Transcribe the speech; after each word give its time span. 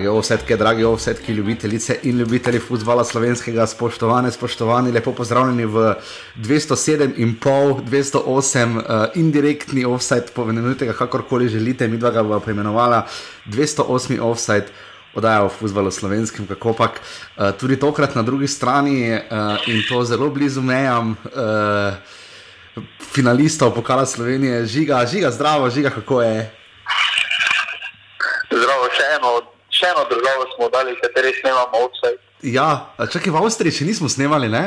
drage 0.00 0.10
ovsetke, 0.10 0.56
drage 0.56 0.86
ovsetke, 0.86 1.32
ljubitelice 1.32 1.98
in 2.02 2.18
ljubitelji 2.18 2.58
futbola 2.58 3.04
slovenskega, 3.04 3.66
spoštovane, 3.66 4.30
spoštovani, 4.32 4.92
lepo 4.92 5.12
pozdravljeni 5.12 5.66
v 5.66 5.94
207 6.36 7.18
in 7.20 7.34
pol, 7.36 7.82
208 7.84 8.76
uh, 8.76 8.84
indirektni 9.14 9.84
offset, 9.84 10.32
pomenujte 10.34 10.86
ga 10.86 10.92
kakorkoli 10.92 11.48
želite, 11.48 11.88
mi 11.88 11.98
dva 11.98 12.10
ga 12.10 12.22
bomo 12.22 12.40
poimenovala 12.40 13.06
208 13.46 14.20
offset. 14.20 14.72
Odaja 15.14 15.42
v 15.42 15.50
futbalu 15.50 15.90
slovenskem, 15.90 16.46
kako 16.46 16.72
pač 16.72 16.96
uh, 16.96 17.50
tudi 17.60 17.76
tokrat 17.76 18.14
na 18.14 18.22
drugi 18.22 18.48
strani 18.48 19.12
uh, 19.12 19.58
in 19.66 19.82
to 19.88 20.04
zelo 20.04 20.30
blizu 20.30 20.62
mejam, 20.62 21.16
uh, 21.34 21.92
finalistov 23.12 23.74
pokala 23.74 24.06
Slovenije, 24.06 24.64
žiga, 24.66 25.04
žiga, 25.06 25.30
zdravo, 25.30 25.70
žiga, 25.70 25.90
kako 25.90 26.22
je. 26.22 26.50
Zdravo, 28.50 28.86
še 28.94 29.16
eno, 29.18 29.59
še 29.80 29.88
eno 29.92 30.04
državo 30.10 30.46
smo 30.54 30.68
dali, 30.68 30.96
kateri 31.00 31.32
snemamo 31.40 31.86
vse. 31.88 32.12
Ja, 32.52 32.68
čakaj, 33.00 33.32
v 33.32 33.40
Avstriji 33.40 33.80
še 33.80 33.88
nismo 33.88 34.08
snemali, 34.12 34.48
ne? 34.52 34.64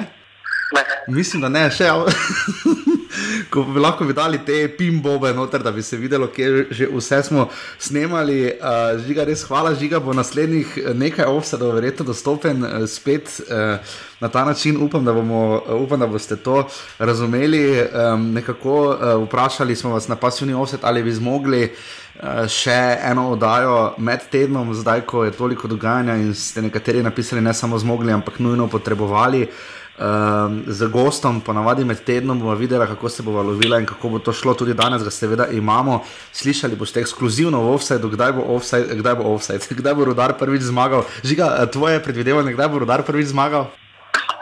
Ne. 0.74 0.84
Mislim, 1.14 1.46
da 1.46 1.54
ne, 1.54 1.68
še. 1.74 1.90
Ko 3.50 3.64
bi 3.64 3.80
lahko 3.80 4.06
videli 4.06 4.40
te 4.46 4.68
pimbobe 4.78 5.34
noter, 5.34 5.64
da 5.64 5.72
bi 5.72 5.82
se 5.84 5.98
videlo, 5.98 6.28
kje 6.28 6.68
že 6.72 6.88
vse 6.92 7.24
smo 7.24 7.48
snemali. 7.80 8.40
Uh, 8.46 9.00
žiga, 9.06 9.24
res 9.24 9.44
hvala, 9.48 9.76
žiga 9.76 10.00
bo 10.00 10.14
naslednjih 10.14 10.78
nekaj 10.94 11.26
offsetov, 11.26 11.76
verjetno 11.78 12.06
dostopen 12.06 12.64
uh, 12.64 12.88
spet 12.90 13.42
uh, 13.48 13.78
na 14.20 14.30
ta 14.30 14.46
način. 14.46 14.78
Upam 14.82 15.06
da, 15.06 15.14
bomo, 15.14 15.62
uh, 15.68 15.82
upam, 15.82 16.00
da 16.00 16.08
boste 16.08 16.36
to 16.36 16.68
razumeli. 17.00 17.82
Um, 17.82 18.32
nekako 18.34 18.80
uh, 18.88 19.28
vprašali 19.28 19.76
smo 19.76 19.94
vas 19.94 20.08
na 20.08 20.16
pasivni 20.16 20.54
offset, 20.54 20.80
ali 20.84 21.04
bi 21.04 21.14
zmogli. 21.14 21.64
Uh, 21.64 22.04
še 22.50 22.76
eno 23.10 23.32
oddajo 23.34 23.96
med 23.98 24.28
tednom, 24.32 24.70
zdaj 24.78 25.02
ko 25.10 25.24
je 25.26 25.32
toliko 25.34 25.68
dogajanja 25.68 26.16
in 26.22 26.34
ste 26.38 26.62
nekateri 26.62 27.02
napisali, 27.04 27.42
ne 27.42 27.54
samo 27.54 27.80
zmogli, 27.80 28.14
ampak 28.14 28.40
nujno 28.40 28.68
potrebovali. 28.68 29.48
Um, 29.94 30.64
z 30.68 30.88
gostom, 30.90 31.38
ponavadi 31.42 31.86
med 31.86 32.00
tednom, 32.02 32.40
bomo 32.40 32.56
videli, 32.58 32.88
kako 32.88 33.10
se 33.10 33.24
bo 33.24 33.32
valovila 33.32 33.78
in 33.80 33.86
kako 33.86 34.10
bo 34.10 34.20
to 34.20 34.34
šlo. 34.34 34.54
Tudi 34.54 34.74
danes, 34.74 35.04
ga 35.04 35.12
seveda 35.14 35.48
imamo. 35.48 36.00
Slišali 36.34 36.76
boste 36.76 37.00
ekskluzivno 37.00 37.62
v 37.62 37.76
offsajdu, 37.76 38.10
kdaj 38.10 38.34
bo 38.34 38.48
offside, 38.56 38.96
kdaj 38.98 39.16
bo 39.22 39.30
offside, 39.36 39.62
kdaj 39.82 39.94
bo 39.94 40.06
rodar 40.10 40.34
prvič 40.40 40.66
zmagal. 40.66 41.06
Žiga, 41.24 41.52
eh, 41.60 41.70
tvoje 41.70 42.02
predvidevanje, 42.04 42.56
kdaj 42.58 42.70
bo 42.74 42.82
rodar 42.82 43.06
prvič 43.06 43.30
zmagal? 43.30 43.70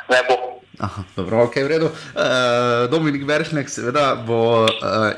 Ne 0.07 0.23
bo. 0.29 0.39
Aha, 0.79 1.03
dobro, 1.15 1.43
ok, 1.43 1.55
v 1.55 1.67
redu. 1.67 1.91
Uh, 1.91 2.87
Dominik 2.89 3.27
Veršnek, 3.27 3.69
seveda, 3.69 4.15
bo 4.15 4.63
uh, 4.63 4.71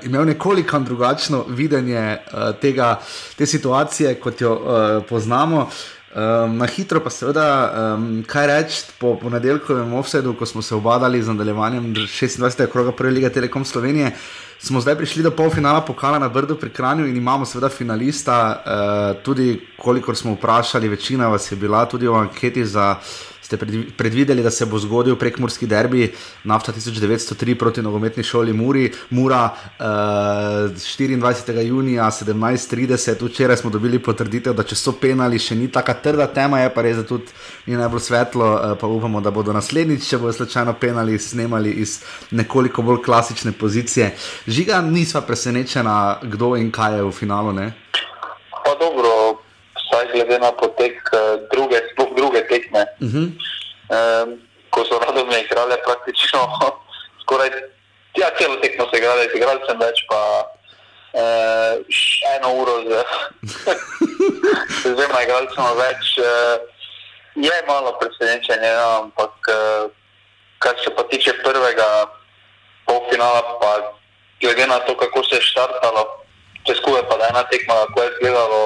imel 0.04 0.26
nekoliko 0.26 0.80
drugačno 0.80 1.46
videnje 1.48 2.18
uh, 2.18 2.52
tega, 2.58 2.98
te 3.38 3.46
situacije, 3.46 4.18
kot 4.20 4.42
jo 4.42 4.58
uh, 4.58 5.04
poznamo. 5.08 5.70
Uh, 5.70 6.03
Um, 6.14 6.58
na 6.58 6.68
hitro 6.70 7.00
pa 7.02 7.10
seveda, 7.10 7.46
um, 7.98 8.20
kaj 8.30 8.48
reči 8.48 8.82
po 9.02 9.16
ponedeljkovem 9.18 9.94
offsetu, 9.98 10.36
ko 10.38 10.46
smo 10.46 10.62
se 10.62 10.76
obadali 10.76 11.24
z 11.24 11.34
nadaljevanjem 11.34 11.88
26. 11.96 12.68
kroga 12.72 12.92
Prve 12.92 13.12
lige 13.12 13.30
Telekom 13.34 13.66
Slovenije, 13.66 14.12
smo 14.60 14.82
zdaj 14.82 14.96
prišli 14.96 15.24
do 15.24 15.32
polfinala 15.32 15.82
pokala 15.82 16.20
na 16.20 16.30
Brdu 16.30 16.56
pri 16.56 16.70
Kranju 16.70 17.08
in 17.08 17.18
imamo 17.18 17.46
seveda 17.46 17.70
finalista, 17.70 18.38
uh, 18.62 19.24
tudi 19.24 19.58
kolikor 19.78 20.16
smo 20.16 20.36
vprašali, 20.38 20.90
večina 20.90 21.28
vas 21.28 21.52
je 21.52 21.58
bila 21.58 21.86
tudi 21.86 22.08
v 22.08 22.14
anketi 22.16 22.66
za 22.66 22.96
ste 23.58 23.92
predvideli, 23.98 24.44
da 24.44 24.52
se 24.52 24.66
bo 24.66 24.80
zgodil 24.80 25.16
prekmorski 25.16 25.68
derbi 25.68 26.12
nafta 26.44 26.72
1903 26.74 27.56
proti 27.60 27.82
nogometni 27.82 28.24
šoli 28.24 28.54
Muri, 28.54 28.92
Mura 29.10 29.44
uh, 29.46 29.86
eh, 29.86 30.74
24. 30.74 31.62
junija 31.62 32.04
17:30. 32.04 33.26
Včeraj 33.26 33.58
smo 33.58 33.70
dobili 33.70 34.00
potrditev, 34.00 34.54
da 34.54 34.64
če 34.64 34.76
so 34.76 34.92
penali, 34.92 35.40
še 35.40 35.56
ni 35.56 35.68
tako 35.72 35.94
trda 36.04 36.28
tema, 36.28 36.60
je 36.60 36.74
pa 36.74 36.82
res, 36.82 36.98
da 36.98 37.04
tudi 37.04 37.32
ni 37.66 37.78
najbolj 37.78 38.00
svetlo. 38.00 38.46
Uh, 38.54 38.78
pa 38.80 38.88
upamo, 38.88 39.22
da 39.22 39.32
bodo 39.32 39.54
naslednjič, 39.54 40.10
če 40.10 40.18
bodo 40.18 40.34
slučajno 40.34 40.74
penali, 40.80 41.20
snemali 41.20 41.72
iz 41.72 42.00
nekoliko 42.32 42.82
bolj 42.82 43.04
klasične 43.06 43.52
pozicije. 43.52 44.14
Žiga, 44.48 44.82
nisva 44.82 45.22
presenečena, 45.22 46.20
kdo 46.24 46.56
in 46.56 46.72
kaj 46.72 46.98
je 46.98 47.04
v 47.04 47.12
finalu. 47.12 47.54
Ne? 47.54 47.72
Pa 48.66 48.76
dobro, 48.80 49.23
glede 50.14 50.40
na 50.40 50.52
potek 50.52 50.98
uh, 51.12 51.42
druge, 51.52 51.82
sploh 51.92 52.16
druge 52.16 52.48
tekme. 52.48 52.86
Uh 53.02 53.08
-huh. 53.08 53.28
um, 53.96 54.42
ko 54.70 54.86
so 54.86 55.00
radovne 55.00 55.42
igrale, 55.42 55.78
praktično 55.86 56.40
skoraj 57.24 57.50
ja, 58.16 58.30
celo 58.38 58.56
tekmo 58.62 58.90
se 58.90 58.98
igrale, 58.98 59.26
igrali 59.36 59.60
sem 59.68 59.80
več 59.80 60.04
pa 60.10 60.22
uh, 60.44 61.74
eno 62.36 62.54
uro 62.62 62.76
z, 62.86 62.92
z 64.84 64.94
dvema 64.94 65.24
igralcema 65.26 65.72
več. 65.82 66.18
Uh, 66.22 66.70
je 67.36 67.56
malo 67.68 67.96
presenečenje, 67.98 68.74
no, 68.78 68.90
ampak 69.04 69.50
uh, 69.50 69.90
kar 70.62 70.78
se 70.84 70.94
pa 70.96 71.04
tiče 71.10 71.34
prvega 71.42 71.90
polfinala, 72.86 73.42
pa 73.62 73.72
glede 74.42 74.68
na 74.68 74.80
to, 74.86 74.94
kako 74.98 75.24
se 75.24 75.40
je 75.40 75.48
štartalo, 75.50 76.06
če 76.68 76.78
skupaj 76.78 77.08
pa 77.10 77.18
da 77.18 77.32
ena 77.34 77.44
tekma, 77.50 77.80
kako 77.88 78.04
je 78.04 78.12
izgledalo 78.14 78.62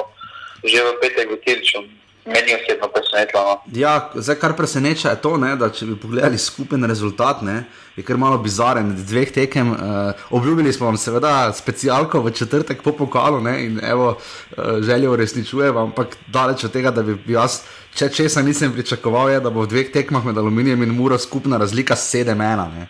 že 0.64 0.82
v 0.82 0.98
petek 1.02 1.30
v 1.30 1.40
Tirču. 1.44 1.84
Meni 2.28 2.52
osebno 2.52 2.88
presenetilo. 2.92 3.40
No. 3.40 3.60
Ja, 3.72 4.10
zdaj, 4.14 4.36
kar 4.36 4.52
preseneča 4.56 5.14
je 5.14 5.20
to, 5.24 5.36
ne, 5.40 5.54
da 5.56 5.70
če 5.72 5.86
bi 5.88 5.94
pogledali 5.96 6.36
skupen 6.38 6.84
rezultat, 6.84 7.40
ne, 7.42 7.62
je 7.96 8.04
kar 8.04 8.20
malo 8.20 8.36
bizaren. 8.42 8.90
Dveh 9.08 9.32
tekem, 9.32 9.70
uh, 9.72 10.12
obljubili 10.36 10.72
smo 10.72 10.90
vam 10.90 10.98
seveda 11.00 11.52
specialko 11.56 12.20
v 12.20 12.34
četrtek 12.36 12.82
po 12.84 12.92
pokalu 12.92 13.40
ne, 13.40 13.54
in 13.64 13.80
evo, 13.80 14.10
uh, 14.18 14.76
željo 14.84 15.14
uresničujem, 15.16 15.76
ampak 15.76 16.18
daleč 16.26 16.68
od 16.68 16.76
tega, 16.76 16.92
da 16.92 17.02
bi 17.02 17.16
jaz, 17.32 17.62
če 17.96 18.10
česa 18.12 18.44
nisem 18.44 18.76
pričakoval, 18.76 19.32
je, 19.32 19.40
da 19.40 19.50
bo 19.50 19.64
v 19.64 19.72
dveh 19.72 19.92
tekmah 19.94 20.28
med 20.28 20.36
aluminijem 20.36 20.84
in 20.84 20.92
muro 21.00 21.16
skupna 21.18 21.56
razlika 21.56 21.96
7-1. 21.96 22.84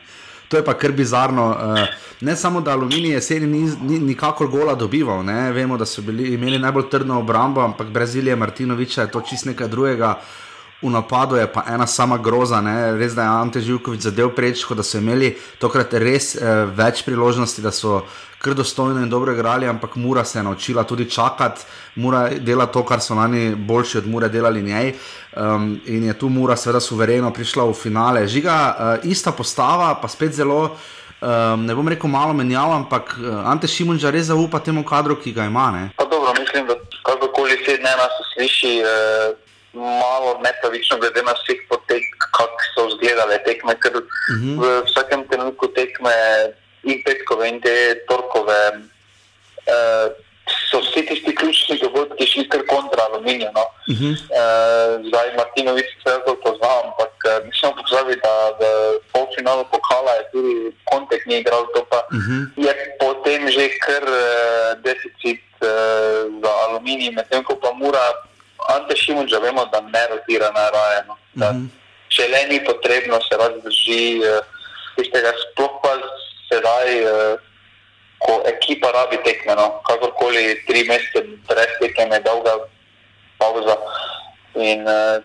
To 0.48 0.56
je 0.56 0.64
pa 0.64 0.74
kar 0.74 0.92
bizarno. 0.92 1.48
Uh, 1.50 1.78
ne 2.20 2.36
samo, 2.36 2.60
da 2.60 2.72
aluminij 2.72 3.12
jeseni 3.12 3.46
ni, 3.46 3.70
ni 3.82 3.98
nikakor 3.98 4.48
gola 4.48 4.74
dobival, 4.74 5.22
ne? 5.24 5.52
vemo, 5.52 5.76
da 5.76 5.86
so 5.86 6.02
bili, 6.02 6.34
imeli 6.34 6.58
najbolj 6.58 6.88
trdno 6.90 7.18
obrambo, 7.18 7.60
ampak 7.60 7.88
Brazilija 7.88 8.36
Martinoviča 8.36 9.02
je 9.02 9.10
to 9.10 9.20
čist 9.20 9.44
nekaj 9.44 9.68
drugega. 9.68 10.18
V 10.82 10.90
napadu 10.90 11.36
je 11.36 11.46
pa 11.52 11.64
ena 11.68 11.86
sama 11.86 12.18
groza, 12.18 12.60
ne? 12.60 12.92
res 12.96 13.14
da 13.14 13.22
je 13.22 13.28
Ante 13.28 13.60
Živkovič 13.60 14.00
zadev 14.00 14.30
prečko, 14.34 14.74
da 14.78 14.82
so 14.82 14.98
imeli 14.98 15.32
tokrat 15.58 15.94
res 15.94 16.36
eh, 16.36 16.64
več 16.70 17.02
priložnosti, 17.02 17.62
da 17.62 17.72
so 17.74 18.04
kar 18.38 18.54
dostojno 18.54 19.02
in 19.02 19.10
dobro 19.10 19.32
igrali, 19.32 19.66
ampak 19.66 19.96
Mura 19.96 20.24
se 20.24 20.38
je 20.38 20.42
naučila 20.42 20.84
tudi 20.84 21.10
čakati, 21.10 21.60
Mura 21.94 22.28
dela 22.28 22.66
to, 22.66 22.84
kar 22.84 23.00
so 23.00 23.14
oni 23.14 23.54
boljši 23.54 23.98
od 23.98 24.06
Mure 24.06 24.28
delali 24.28 24.62
njej. 24.62 24.94
Um, 25.36 25.80
in 25.86 26.04
je 26.04 26.18
tu 26.18 26.28
Mura, 26.28 26.56
seveda, 26.56 26.80
suvereno 26.80 27.32
prišla 27.32 27.64
v 27.64 27.74
finale. 27.74 28.26
Žiga, 28.26 28.76
uh, 28.78 29.10
ista 29.10 29.32
postava, 29.32 29.94
pa 30.02 30.08
spet 30.08 30.32
zelo. 30.32 30.76
Um, 31.18 31.66
ne 31.66 31.74
bom 31.74 31.88
rekel 31.88 32.10
malo 32.10 32.32
menjal, 32.32 32.72
ampak 32.72 33.16
uh, 33.18 33.42
Ante 33.50 33.66
Šimunča 33.66 34.10
res 34.10 34.30
zaupa 34.30 34.60
temu 34.62 34.84
kadru, 34.86 35.16
ki 35.18 35.32
ga 35.32 35.48
ima. 35.50 35.90
Dobro, 35.98 36.34
mislim, 36.38 36.66
da 36.66 36.74
kakorkoli 37.02 37.58
se 37.66 37.76
dnevno 37.76 38.06
sliši, 38.34 38.72
eh, 38.78 39.34
malo 39.74 40.38
nepravično, 40.44 40.98
glede 40.98 41.22
na 41.22 41.34
vse 41.34 41.58
potek, 41.68 42.04
kako 42.30 42.62
so 42.74 42.86
izgledale 42.88 43.38
tekme. 43.44 43.74
Ker 43.82 43.96
uh 43.96 44.02
mhm. 44.36 44.48
-huh. 44.48 44.62
v 44.62 44.82
vsakem 44.86 45.26
trenutku 45.28 45.66
tekme 45.74 46.14
in 46.92 47.02
petkove 47.02 47.48
in 47.48 47.60
te 47.60 47.74
torkove. 48.08 48.60
Eh, 49.68 50.08
so 50.70 50.80
vsi 50.80 51.02
tisti 51.06 51.34
ključni 51.34 51.78
dogodki 51.82 52.26
šli 52.26 52.48
kar 52.48 52.62
kontra 52.68 53.02
aluminija. 53.08 53.50
No. 53.54 53.64
Uh 53.92 53.96
-huh. 53.96 54.12
uh, 54.12 55.06
zdaj, 55.08 55.28
Martinovič, 55.36 55.86
se 56.02 56.10
lahko 56.12 56.34
poznam, 56.44 56.84
ampak 56.84 57.14
uh, 57.24 57.46
nisem 57.46 57.72
pozabil, 57.80 58.16
da 58.26 58.34
v 58.60 58.62
polfinalu 59.12 59.64
pokala 59.72 60.12
je 60.18 60.24
tudi 60.32 60.54
kontek 60.90 61.26
ni 61.26 61.38
igral, 61.38 61.66
to 61.74 61.84
pa 61.90 62.00
uh 62.12 62.18
mhm. 62.18 62.38
-huh. 62.38 62.66
je 62.66 62.72
potem 63.00 63.50
že 63.50 63.68
kar 63.84 64.04
uh, 64.08 64.82
deficit 64.88 65.44
uh, 65.60 65.68
za 66.42 66.52
aluminij, 66.64 67.10
medtem 67.10 67.44
ko 67.44 67.56
pa 67.56 67.72
mora 67.72 68.04
Ante 68.68 68.96
Šimun, 68.96 69.28
že 69.28 69.38
vemo, 69.38 69.64
da 69.72 69.80
ne 69.80 70.06
rotira 70.10 70.50
na 70.50 70.64
rajeno. 70.70 71.14
Uh 71.36 71.42
-huh. 71.42 71.66
Če 72.08 72.28
le 72.28 72.46
ni 72.50 72.64
potrebno, 72.64 73.20
se 73.20 73.36
rad 73.36 73.54
drži 73.64 74.20
uh, 74.20 74.44
tistega 74.96 75.32
sploh 75.42 75.74
pa 75.82 75.92
sedaj. 76.48 76.88
Uh, 77.04 77.46
ko 78.18 78.42
ekipa 78.50 78.90
rabi 78.90 79.20
tekme, 79.22 79.54
no, 79.54 79.78
kakorkoli 79.86 80.56
tri 80.66 80.82
mesece 80.88 81.22
brez 81.46 81.76
tekme, 81.78 82.18
dolga 82.24 82.56
pauza. 83.38 83.76
In 84.58 84.82
uh, 84.82 85.22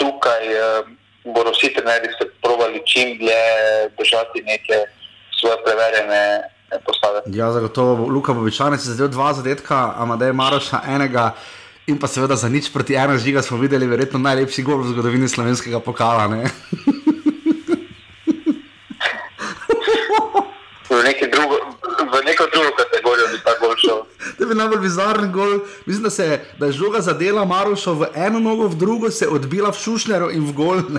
tukaj 0.00 0.48
uh, 0.48 0.88
bodo 1.24 1.52
vsi 1.52 1.74
trenerji 1.76 2.08
se 2.16 2.24
provali 2.42 2.80
čim 2.86 3.18
dlje 3.18 3.42
držati 3.98 4.42
neke 4.48 4.80
svoje 5.40 5.56
preverjene 5.64 6.42
postave. 6.86 7.20
Ja, 7.26 7.52
zagotovo, 7.52 8.08
Luka 8.08 8.32
Bobičanec 8.32 8.80
je 8.80 8.94
zdaj 8.94 9.08
dva 9.08 9.32
zadetka, 9.34 9.94
Amadej 9.96 10.32
Maroša 10.32 10.80
enega. 10.88 11.34
In 11.86 11.98
pa 11.98 12.06
seveda 12.06 12.36
za 12.36 12.48
nič 12.48 12.72
proti 12.72 12.94
ena 12.94 13.18
žiga 13.18 13.42
smo 13.42 13.58
videli, 13.58 13.86
verjetno 13.86 14.18
najlepši 14.18 14.62
gol 14.62 14.78
v 14.84 14.92
zgodovini 14.92 15.28
slovenskega 15.28 15.80
pokala. 15.80 16.28
v 20.90 21.02
neki 21.02 21.26
drugi, 21.32 21.56
v 22.12 22.16
neko 22.24 22.44
drugo 22.52 22.70
kategorijo 22.76 23.26
bi 23.32 23.38
ta 23.44 23.52
gol 23.58 23.74
šel. 23.80 24.04
Da 24.38 24.46
bi 24.46 24.49
najbolj 24.60 24.84
bizaren 24.84 25.32
gol. 25.32 25.58
Mislim, 25.86 26.04
da, 26.06 26.10
se, 26.10 26.28
da 26.58 26.68
je 26.68 26.78
žoga 26.78 27.00
zadela 27.00 27.44
Marušo 27.44 27.94
v 27.94 28.12
eno 28.14 28.40
nogo, 28.40 28.68
v 28.68 28.78
drugo 28.78 29.10
se 29.10 29.28
odbila 29.28 29.72
v 29.72 29.80
Šušneru 29.80 30.30
in 30.30 30.46
v 30.46 30.56
gol. 30.56 30.82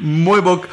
Moj 0.00 0.40
bog, 0.42 0.66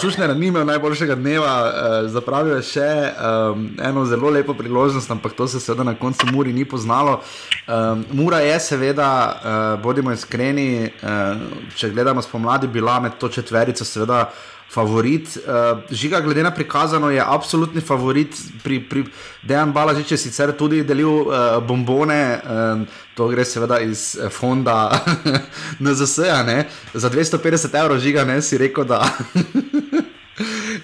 Šušner 0.00 0.34
ni 0.36 0.50
imel 0.50 0.64
najboljšega 0.66 1.14
dneva, 1.14 1.52
eh, 1.66 2.08
zapravil 2.08 2.56
je 2.58 2.66
še 2.66 2.88
um, 2.90 3.68
eno 3.78 4.04
zelo 4.04 4.30
lepo 4.30 4.54
priložnost, 4.54 5.10
ampak 5.10 5.32
to 5.38 5.46
se 5.48 5.60
seveda 5.60 5.86
na 5.86 5.94
koncu 5.94 6.26
Muri 6.32 6.52
ni 6.52 6.64
poznalo. 6.64 7.20
Um, 7.68 8.04
Mura 8.12 8.40
je 8.42 8.60
seveda, 8.60 9.10
uh, 9.30 9.82
bodimo 9.82 10.12
iskreni, 10.12 10.90
uh, 10.90 11.70
če 11.76 11.92
gledamo 11.94 12.22
spomladi, 12.22 12.66
bila 12.66 12.98
med 13.00 13.18
to 13.18 13.28
četverico 13.28 13.84
seveda 13.84 14.26
favorit. 14.70 15.36
Uh, 15.36 15.82
žiga, 15.90 16.20
glede 16.20 16.42
na 16.42 16.50
prikazano, 16.54 17.10
je 17.10 17.22
absolutni 17.26 17.80
favorit 17.80 18.36
pri, 18.64 18.80
pri 18.80 19.04
Dejan 19.42 19.72
Balažič, 19.72 20.14
sicer 20.14 20.52
tudi 20.56 20.84
delil 20.86 21.10
uh, 21.26 21.58
bombone, 21.66 22.38
uh, 22.38 23.04
to 23.14 23.28
gre 23.28 23.44
seveda 23.44 23.80
iz 23.82 24.14
fonda 24.30 25.02
NZS, 25.84 26.18
-ja, 26.18 26.64
za 26.94 27.10
250 27.10 27.80
evrov 27.82 27.98
žiga, 27.98 28.24
ne 28.24 28.42
si 28.42 28.58
rekel, 28.58 28.84
da. 28.84 29.02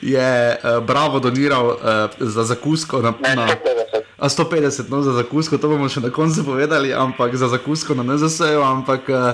Je 0.03 0.57
uh, 0.57 0.85
bravo 0.85 1.21
doniral 1.21 1.67
uh, 1.67 1.77
za 2.21 2.45
zakusko 2.45 3.03
na, 3.03 3.15
na 3.37 3.49
150, 4.19 4.91
no, 4.91 5.03
za 5.03 5.13
zakusko, 5.13 5.59
to 5.59 5.69
bomo 5.69 5.89
še 5.89 6.01
na 6.01 6.11
koncu 6.11 6.45
povedali, 6.45 6.93
ampak 6.93 7.37
za 7.37 7.49
zakusko 7.49 7.95
na 7.95 8.03
NZS-u, 8.03 8.61
ampak 8.63 9.09
uh, 9.09 9.33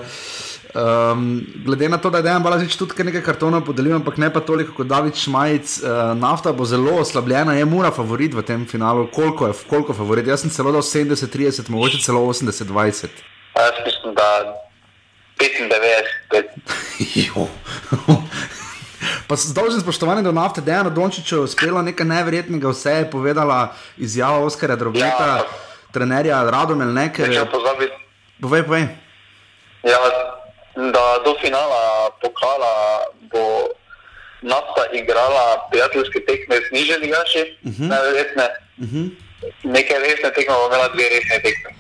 Um, 0.72 1.46
glede 1.64 1.88
na 1.88 1.98
to, 1.98 2.10
da 2.10 2.18
je 2.18 2.22
Dejan 2.22 2.42
Balažič 2.42 2.76
tudi 2.80 3.04
nekaj 3.04 3.20
kartonov 3.22 3.60
podelil, 3.66 3.92
ampak 3.98 4.16
ne 4.16 4.30
pa 4.32 4.40
toliko 4.40 4.72
kot 4.72 4.88
David 4.88 5.14
Šmajc, 5.20 5.68
uh, 5.84 6.16
nafta 6.16 6.52
bo 6.52 6.64
zelo 6.64 6.94
oslabljena, 7.02 7.52
je 7.52 7.64
mora 7.68 7.90
favorit 7.92 8.32
v 8.34 8.42
tem 8.42 8.64
finalu. 8.66 9.04
Koliko 9.12 9.46
je 9.46 9.52
koliko 9.68 9.92
favorit? 9.92 10.26
Jaz 10.26 10.40
sem 10.40 10.50
celo 10.50 10.72
dal 10.72 10.80
70-30, 10.80 11.68
mogoče 11.68 12.00
celo 12.00 12.24
80-20. 12.24 13.06
Jaz 13.52 13.72
mislim, 13.84 14.14
da 14.16 14.56
95. 15.36 16.48
Pa 19.28 19.36
z 19.36 19.52
dolžnim 19.52 19.80
spoštovanjem 19.80 20.24
do 20.24 20.32
nafte, 20.32 20.60
da 20.60 20.72
je 20.72 20.90
Dončiću 20.90 21.42
uspelo 21.42 21.82
nekaj 21.82 22.06
neverjetnega, 22.06 22.68
vse 22.68 22.90
je 22.90 23.10
povedala 23.10 23.74
izjava 23.96 24.38
Oskarja 24.44 24.76
Drobeta, 24.76 25.26
ja, 25.26 25.42
trenerja 25.92 26.42
Radomel, 26.50 26.88
pozabite. 27.44 27.96
Povej, 28.40 28.62
povej. 28.62 28.86
Ja, 29.82 29.98
da 30.90 31.22
do 31.24 31.34
finala 31.40 32.10
pokala 32.22 32.74
bo 33.32 33.44
nafta 34.42 34.82
igrala 34.92 35.68
prijateljske 35.70 36.20
tekme 36.28 36.56
z 36.56 36.72
nižjimi 36.72 37.06
gaši, 37.14 37.42
uh 37.64 37.72
-huh. 37.72 37.88
najverjetne. 37.88 38.46
Uh 38.78 38.88
-huh. 38.88 39.10
Nekaj 39.62 39.98
resne 39.98 40.30
tekme 40.34 40.54
bo 40.54 40.66
imela 40.66 40.88
dve 40.88 41.04
resne 41.08 41.36
tekme. 41.42 41.70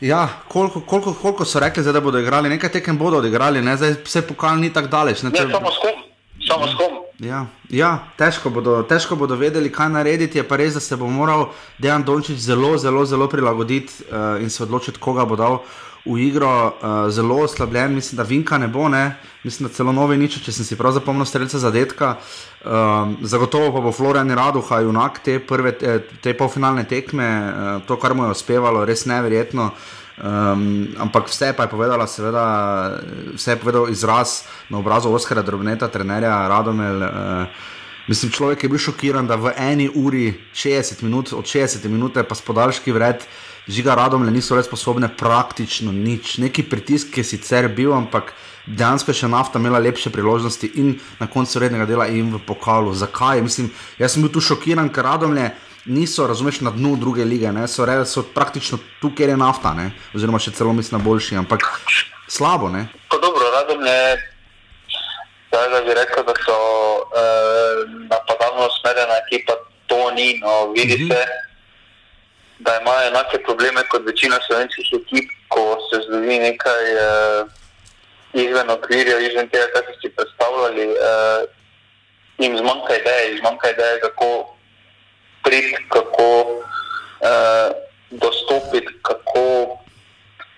Ja, 0.00 0.28
koliko, 0.48 0.80
koliko, 0.80 1.14
koliko 1.14 1.44
so 1.44 1.60
rekli, 1.60 1.82
zdaj, 1.82 1.92
da 1.92 2.00
bodo 2.00 2.18
igrali, 2.18 2.48
nekaj 2.48 2.70
tekem 2.70 2.98
bodo 2.98 3.16
odigrali, 3.16 3.62
ne? 3.62 3.76
zdaj 3.76 3.94
se 4.04 4.22
pokal 4.26 4.56
ni 4.56 4.72
tako 4.72 4.88
daleč. 4.88 5.22
Ne, 5.22 5.30
ne 5.30 5.38
samo 5.38 5.70
s 5.70 5.78
kom. 5.78 6.02
Samo 6.48 6.66
s 6.66 6.74
kom. 6.74 7.02
Ja, 7.18 7.46
ja 7.70 7.98
težko, 8.18 8.50
bodo, 8.50 8.82
težko 8.82 9.16
bodo 9.16 9.36
vedeli, 9.38 9.70
kaj 9.72 9.88
narediti. 9.88 10.38
Je 10.38 10.48
pa 10.48 10.56
res, 10.58 10.74
da 10.74 10.80
se 10.80 10.96
bo 10.96 11.06
moral 11.06 11.52
Dejan 11.78 12.02
Dončić 12.02 12.38
zelo, 12.38 12.78
zelo, 12.78 13.04
zelo 13.06 13.28
prilagoditi 13.28 13.92
uh, 14.10 14.42
in 14.42 14.50
se 14.50 14.62
odločiti, 14.62 14.98
koga 14.98 15.24
bo 15.24 15.36
dal 15.36 15.60
v 16.04 16.18
igro 16.18 16.66
uh, 16.66 17.10
zelo 17.10 17.36
oslabljen, 17.44 17.94
mislim, 17.94 18.16
da 18.16 18.22
Vinka 18.22 18.58
ne 18.58 18.68
bo, 18.68 18.88
ne? 18.88 19.16
mislim, 19.42 19.68
da 19.68 19.74
celo 19.74 19.92
novi 19.92 20.16
nič, 20.18 20.38
če 20.42 20.52
sem 20.52 20.66
si 20.66 20.76
prav 20.78 20.94
zapomnil, 20.94 21.26
streljca 21.26 21.58
zadetka. 21.62 22.16
Um, 22.62 23.16
zagotovo 23.26 23.72
pa 23.74 23.82
bo 23.82 23.92
Florian 23.92 24.30
Raduha, 24.30 24.80
junak 24.82 25.18
te, 25.22 25.38
prve, 25.38 25.72
te, 25.78 25.98
te 26.22 26.34
polfinalne 26.38 26.84
tekme, 26.90 27.26
uh, 27.26 27.74
to, 27.86 27.98
kar 28.02 28.14
mu 28.14 28.26
je 28.26 28.36
uspevalo, 28.36 28.84
res 28.86 29.06
neverjetno. 29.06 29.70
Um, 30.22 30.64
ampak 31.00 31.30
vse 31.30 31.52
pa 31.56 31.66
je 31.66 31.72
povedala, 31.72 32.06
seveda, 32.06 32.46
vse 33.34 33.54
je 33.54 33.60
povedal 33.62 33.90
izraz 33.90 34.42
na 34.70 34.78
obrazu 34.78 35.10
Oskara 35.10 35.42
Drobneta, 35.42 35.90
trenerja 35.90 36.48
Radomel. 36.50 37.06
Uh, 37.06 37.70
Mislim, 38.10 38.32
človek 38.34 38.64
je 38.64 38.68
bil 38.68 38.80
šokiran, 38.82 39.28
da 39.30 39.36
v 39.38 39.52
eni 39.54 39.84
uri 39.86 40.32
60 40.58 41.04
minut, 41.06 41.30
od 41.38 41.46
60 41.46 41.86
minut 41.86 42.18
pa 42.18 42.34
s 42.34 42.42
podaljški 42.42 42.90
vred, 42.90 43.22
uh, 43.22 43.51
žiga 43.68 43.94
radom, 43.94 44.24
le 44.24 44.32
niso 44.34 44.56
več 44.56 44.66
sposobne 44.66 45.10
praktično 45.18 45.92
nič. 45.92 46.38
Neki 46.42 46.64
pritisk 46.70 47.18
je 47.18 47.24
sicer 47.24 47.68
bil, 47.68 47.92
ampak 47.94 48.32
dejansko 48.66 49.12
je 49.12 49.22
še 49.22 49.30
nafta 49.30 49.60
imela 49.62 49.80
lepše 49.82 50.10
priložnosti 50.14 50.70
in 50.78 50.94
na 51.20 51.26
koncu 51.30 51.62
rednega 51.62 51.86
dela 51.86 52.08
in 52.10 52.32
v 52.34 52.42
pokalu. 52.46 52.94
Zakaj? 52.94 53.42
Mislim, 53.42 53.70
jaz 53.98 54.14
sem 54.14 54.24
bil 54.24 54.32
tu 54.32 54.42
šokiran, 54.42 54.90
ker 54.92 55.06
radom 55.08 55.36
je. 55.38 55.52
Niso, 55.82 56.28
razumeš, 56.30 56.60
na 56.62 56.70
dnu 56.70 56.94
druge 56.94 57.24
lige, 57.26 57.50
ne? 57.50 57.66
so, 57.66 57.82
re, 57.82 58.04
so 58.06 58.22
praktično 58.22 58.78
tu, 59.00 59.10
kjer 59.10 59.32
je 59.32 59.38
nafta, 59.40 59.72
ne? 59.74 59.88
oziroma 60.14 60.38
še 60.38 60.52
celo 60.54 60.70
mislim 60.70 60.94
na 60.94 61.02
boljši, 61.02 61.40
ampak 61.40 61.66
slabo. 62.30 62.70
Ne? 62.70 62.84
Dobro, 63.10 63.48
radom 63.50 63.82
je, 63.82 64.04
da 65.50 65.80
bi 65.82 65.96
rekel, 65.98 66.22
da 66.22 66.36
so 66.38 66.54
eh, 67.18 67.82
napadalno 68.06 68.70
usmerjena 68.70 69.18
ekipa, 69.26 69.58
to 69.90 69.98
ni, 70.14 70.38
no, 70.38 70.70
vidi 70.70 71.02
mm 71.02 71.08
-hmm. 71.08 71.18
se 71.18 71.51
da 72.64 72.80
imajo 72.80 73.08
enake 73.08 73.38
probleme 73.46 73.82
kot 73.90 74.02
večina 74.06 74.38
slovenskih 74.46 74.86
ekip, 74.98 75.30
ko 75.48 75.62
se 75.88 76.00
zgodi 76.06 76.38
nekaj 76.38 76.84
uh, 76.94 77.48
izven 78.32 78.70
okvirja, 78.70 79.18
izven 79.18 79.48
tega, 79.48 79.66
kar 79.74 79.82
ste 79.84 79.94
si 80.00 80.14
predstavljali. 80.16 80.86
Uh, 80.88 81.42
jim 82.38 82.56
zmanjka 82.58 82.96
ideje, 82.96 83.38
zmanjka 83.40 83.70
ideje, 83.70 84.00
kako 84.00 84.28
priti, 85.44 85.76
kako 85.88 86.28
uh, 87.28 87.68
dostopiti, 88.10 88.92
kako, 89.02 89.44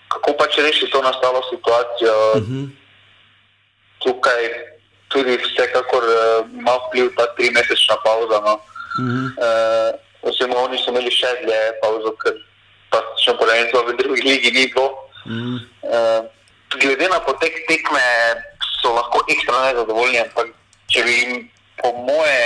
kako 0.09 0.37
pač 0.39 0.59
rešiti 0.59 0.93
to 0.93 1.03
nastalo 1.03 1.41
situacijo. 1.53 2.17
Uh 2.35 2.43
mhm. 2.43 2.55
-huh. 2.55 2.69
Tukaj 4.05 4.43
tudi 5.09 5.37
vsekakor 5.37 6.05
uh, 6.05 6.51
ima 6.59 6.75
vpliv 6.89 7.15
ta 7.17 7.27
tri 7.37 7.51
mesečna 7.51 7.97
pauza. 8.05 8.41
No. 8.47 8.55
Uh 8.55 8.61
-huh. 9.05 9.27
uh, 9.45 10.04
oziroma 10.25 10.65
oni 10.67 10.79
so 10.81 10.93
imeli 10.93 11.13
še 11.13 11.31
dlje 11.43 11.61
pauzo, 11.83 12.13
ker 12.23 12.37
pa 12.93 13.01
še 13.21 13.35
prvenstvo 13.39 13.85
v 13.89 13.97
drugi 14.01 14.23
ligi 14.27 14.53
ni 14.55 14.67
bilo. 14.73 14.89
Mm. 15.25 15.59
Uh, 15.85 16.21
glede 16.81 17.09
na 17.09 17.21
potek 17.25 17.65
tekme 17.69 18.05
so 18.81 18.93
lahko 18.95 19.25
ekstra 19.29 19.71
nezadovoljni, 19.71 20.21
ampak 20.25 20.53
če 20.93 21.05
bi 21.07 21.15
jim 21.21 21.33
po 21.81 21.93
moje 22.07 22.43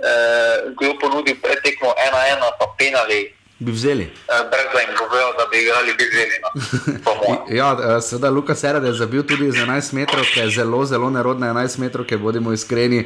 uh, 0.00 0.72
kdo 0.78 0.94
ponudil 1.02 1.38
pretekmo 1.42 1.90
1-1 1.90 2.44
pa 2.58 2.66
penali, 2.78 3.34
bi 3.64 3.72
vzeli. 3.72 4.04
Eh, 4.04 4.42
brez 4.50 4.66
da 4.74 4.80
jim 4.80 4.92
povedal, 4.98 5.30
da 5.38 5.44
bi 5.50 5.56
igrali, 5.62 5.94
bi 5.98 6.04
vzeli. 6.12 6.36
No. 6.44 6.48
ja, 7.60 8.00
seveda, 8.00 8.30
Luka 8.30 8.54
Serad 8.54 8.84
je 8.84 8.92
zabil 8.92 9.22
tudi 9.22 9.50
z 9.52 9.64
11 9.64 9.92
metrov, 9.92 10.24
ki 10.34 10.40
je 10.40 10.50
zelo, 10.50 10.84
zelo 10.84 11.10
nerodna 11.10 11.52
11 11.52 11.78
metrov, 11.78 12.06
ki 12.06 12.16
bodimo 12.16 12.52
iskreni, 12.52 13.04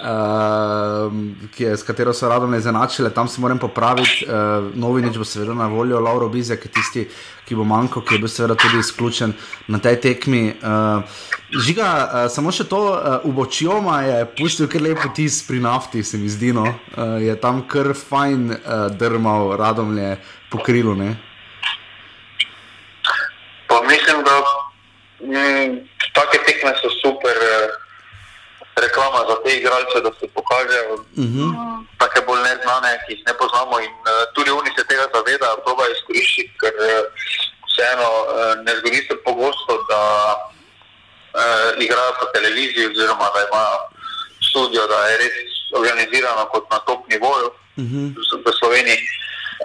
uh, 0.00 1.12
je, 1.58 1.76
s 1.76 1.82
katero 1.82 2.12
so 2.12 2.28
radom 2.28 2.54
izenačile, 2.54 3.10
tam 3.10 3.28
se 3.28 3.40
moram 3.40 3.58
popraviti. 3.58 4.26
Uh, 4.26 4.70
Novinič 4.74 5.18
bo 5.18 5.24
seveda 5.24 5.54
na 5.54 5.66
voljo, 5.66 6.00
Lauro 6.00 6.28
Bizek 6.28 6.64
je 6.64 6.72
tisti, 6.72 7.08
ki 7.48 7.56
bo 7.56 7.64
manjkal, 7.64 8.04
ki 8.04 8.14
je 8.14 8.18
bil 8.24 8.32
seveda 8.32 8.54
tudi 8.54 8.80
izključen 8.80 9.32
na 9.68 9.78
tej 9.78 10.00
tekmi. 10.00 10.42
Uh, 10.62 11.02
Žiga, 11.48 11.88
uh, 11.88 12.26
samo 12.28 12.52
še 12.52 12.66
to, 12.68 12.76
uh, 12.92 13.24
v 13.24 13.32
Bočjoma 13.32 14.02
je 14.04 14.16
pustil 14.36 14.68
kar 14.68 14.82
lep 14.84 15.00
tis 15.16 15.40
pri 15.48 15.62
nafti, 15.64 16.04
se 16.04 16.20
mi 16.20 16.28
zdi, 16.28 16.52
no? 16.52 16.66
uh, 16.68 17.16
je 17.24 17.32
tam 17.40 17.62
kar 17.64 17.94
fajn 17.96 18.52
uh, 18.52 18.58
drmal, 18.92 19.56
radom 19.56 19.96
je 19.96 20.10
pokrilo. 20.52 20.92
Ne? 20.92 21.16
Pa 23.64 23.80
mislim, 23.88 24.20
da 24.28 24.34
mm, 25.24 25.88
take 26.12 26.44
tekme 26.44 26.76
so 26.84 26.92
super. 27.00 27.36
Reklama 28.78 29.24
za 29.26 29.34
te 29.42 29.56
igralce, 29.58 29.98
da 30.06 30.10
se 30.20 30.28
pokažejo. 30.30 30.94
Uh 30.94 31.24
mhm. 31.24 31.48
-huh. 31.50 31.82
Take 31.98 32.20
bolj 32.26 32.42
neznane, 32.46 32.90
ki 33.02 33.14
jih 33.14 33.22
ne 33.26 33.34
poznamo. 33.40 33.80
In 33.80 33.90
uh, 34.06 34.22
tudi 34.34 34.50
oni 34.50 34.70
se 34.76 34.84
tega 34.86 35.08
zavedajo, 35.14 35.64
probajo 35.64 35.90
izkoristiti, 35.96 36.54
ker 36.60 36.74
uh, 36.78 37.10
vseeno 37.66 38.10
uh, 38.22 38.28
ne 38.66 38.72
zgodi 38.78 39.00
se 39.08 39.16
pogosto, 39.26 39.72
da 39.90 40.00
uh, 41.38 41.82
igrajo 41.84 42.12
po 42.20 42.26
televiziji, 42.34 42.90
oziroma 42.90 43.30
da 43.34 43.46
imajo 43.46 43.78
studio, 44.50 44.86
da 44.86 44.98
je 45.08 45.16
res 45.22 45.54
organizirano 45.78 46.44
kot 46.52 46.70
na 46.70 46.78
top 46.78 47.08
nivoju 47.08 47.48
uh 47.48 47.84
mhm. 47.84 48.06
-huh. 48.06 48.42
v 48.44 48.52
Sloveniji. 48.58 49.02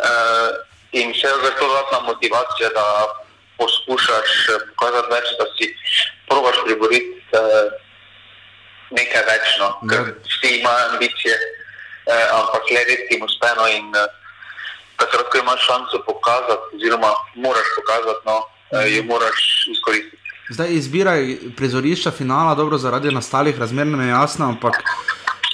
Uh, 0.07 0.49
in 0.91 1.13
še 1.13 1.29
več 1.43 1.55
dodatna 1.59 1.99
motivacija, 1.99 2.69
da 2.69 2.85
poskušaš 3.57 4.29
pokazati 4.69 5.13
več, 5.15 5.27
da 5.39 5.45
si 5.57 5.65
probaš 6.29 6.57
priboriti. 6.65 7.21
Uh, 7.33 7.83
nekaj 8.93 9.23
več, 9.27 9.53
no, 9.61 9.69
ja. 9.69 9.89
ker 9.89 10.11
vsi 10.29 10.57
imajo 10.59 10.89
ambicije, 10.93 11.35
eh, 11.35 12.25
ampak 12.37 12.69
le 12.71 12.83
redkim 12.89 13.25
uspeno. 13.25 13.67
In 13.73 13.89
eh, 13.97 14.09
takrat, 15.01 15.29
ko 15.31 15.41
imaš 15.41 15.65
šanso 15.67 16.03
pokazati, 16.07 16.77
oziroma 16.77 17.13
moraš 17.45 17.71
pokazati, 17.77 18.21
no, 18.29 18.37
eh, 18.73 18.89
jo 18.95 19.05
moraš 19.09 19.39
izkoristiti. 19.73 20.21
Zdaj 20.53 20.73
izbira 20.75 21.13
prizorišča 21.57 22.11
finala, 22.11 22.55
dobro, 22.55 22.77
zaradi 22.77 23.11
nastalih 23.11 23.59
razmer 23.59 23.87
ne 23.87 24.03
je 24.05 24.09
jasno, 24.09 24.51
ampak 24.51 24.75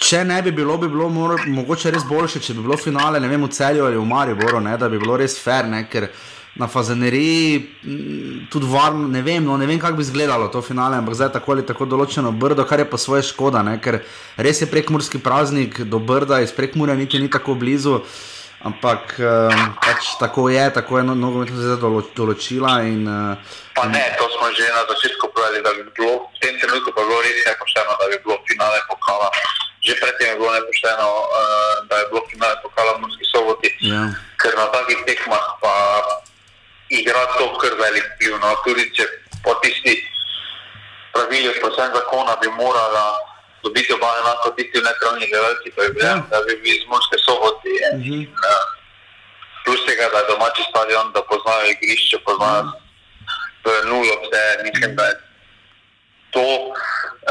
če 0.04 0.26
ne 0.28 0.42
bi 0.42 0.52
bilo, 0.52 0.76
bi 0.78 0.90
bilo 0.92 1.08
mor, 1.10 1.40
mogoče 1.48 1.94
res 1.96 2.04
boljše, 2.10 2.42
če 2.44 2.54
bi 2.58 2.66
bilo 2.66 2.76
finale, 2.78 3.22
ne 3.24 3.30
vem, 3.32 3.46
v 3.48 3.48
celju 3.56 3.86
ali 3.86 3.96
v 3.96 4.04
Mariboru, 4.10 4.60
ne, 4.60 4.74
da 4.78 4.90
bi 4.92 5.00
bilo 5.00 5.16
res 5.16 5.38
fair, 5.40 5.70
ne, 5.72 5.86
ker 5.88 6.10
na 6.60 6.68
fazeneriji 6.68 7.62
tudi 8.52 8.68
varno, 8.68 9.08
ne 9.08 9.22
vem, 9.24 9.46
no, 9.46 9.56
ne 9.58 9.70
vem, 9.70 9.80
kako 9.80 10.02
bi 10.02 10.04
izgledalo 10.04 10.50
to 10.52 10.60
finale, 10.66 11.00
ampak 11.00 11.16
zdaj 11.16 11.32
tako 11.38 11.56
ali 11.56 11.64
tako 11.64 11.88
določeno 11.88 12.34
brdo, 12.36 12.66
kar 12.68 12.84
je 12.84 12.90
pa 12.92 13.00
svoje 13.00 13.24
škoda, 13.30 13.64
ne, 13.64 13.78
ker 13.80 14.02
res 14.36 14.60
je 14.60 14.68
prekmurski 14.68 15.24
praznik 15.24 15.80
do 15.88 16.04
brda, 16.04 16.42
iz 16.44 16.52
prekmura 16.52 17.00
niti 17.00 17.24
ni 17.24 17.32
tako 17.32 17.56
blizu. 17.56 18.02
Ampak 18.60 19.16
um, 19.24 19.60
pač 19.80 20.20
tako 20.20 20.50
je, 20.52 20.60
tako 20.76 21.00
je 21.00 21.04
nogometna 21.08 21.56
no, 21.56 21.62
zveza 21.64 21.78
določila. 22.12 22.84
In, 22.84 23.08
uh, 23.08 23.40
pa 23.72 23.88
ne, 23.88 24.04
to 24.20 24.28
smo 24.36 24.52
že 24.52 24.68
na 24.68 24.84
začetku 24.84 25.32
povedali, 25.32 25.64
da 25.64 25.72
bi 25.80 25.88
bilo 25.96 26.28
v 26.28 26.44
tem 26.44 26.60
trenutku 26.60 26.92
pa 26.92 27.08
bilo 27.08 27.24
res 27.24 27.40
nepošteno, 27.48 27.96
da 27.96 28.06
bi 28.12 28.20
bilo 28.20 28.36
finale 28.44 28.84
pokala. 28.92 29.32
Že 29.80 29.96
predtem 29.96 30.28
je 30.28 30.36
bilo 30.44 30.52
nepošteno, 30.52 31.08
uh, 31.08 31.76
da 31.88 31.96
je 32.04 32.06
bilo 32.12 32.22
finale 32.28 32.56
pokala 32.60 33.00
v 33.00 33.08
Murski 33.08 33.26
soboti. 33.32 33.70
Ja. 33.80 34.12
Ker 34.44 34.52
na 34.60 34.68
takih 34.76 35.08
tekmah 35.08 35.46
pa 35.64 35.76
igra 36.92 37.24
to 37.40 37.48
kar 37.64 37.80
velik 37.80 38.12
vpliv. 38.20 38.44
No, 38.44 38.60
tudi 38.68 38.92
če 38.92 39.08
po 39.40 39.56
tisti 39.64 40.04
pravili, 41.16 41.56
posebej 41.64 41.96
zakona, 41.96 42.36
bi 42.44 42.52
morala 42.60 43.29
dobiti 43.64 43.92
oba 43.98 44.10
enako, 44.22 44.48
tisti 44.58 44.78
nekralni 44.90 45.26
gledalci, 45.32 45.68
pa 45.76 45.82
je 45.84 45.90
bilo, 45.96 46.08
ja. 46.08 46.16
da 46.32 46.38
bi 46.46 46.54
bili 46.62 46.76
iz 46.78 46.86
Morske 46.92 47.18
soboti. 47.28 47.72
Mm 47.96 48.02
-hmm. 48.04 48.22
Plus 49.64 49.82
tega, 49.88 50.06
da 50.14 50.18
je 50.20 50.30
domači 50.34 50.62
stadion, 50.72 51.06
da 51.16 51.22
poznajo 51.30 51.66
igrišče, 51.74 52.18
poznajo 52.28 52.62
mm 52.64 52.70
-hmm. 52.70 53.86
nulo, 53.90 54.14
vse, 54.24 54.44
mislim, 54.66 54.92
da 55.00 55.04
je 55.10 55.16
to. 56.34 56.48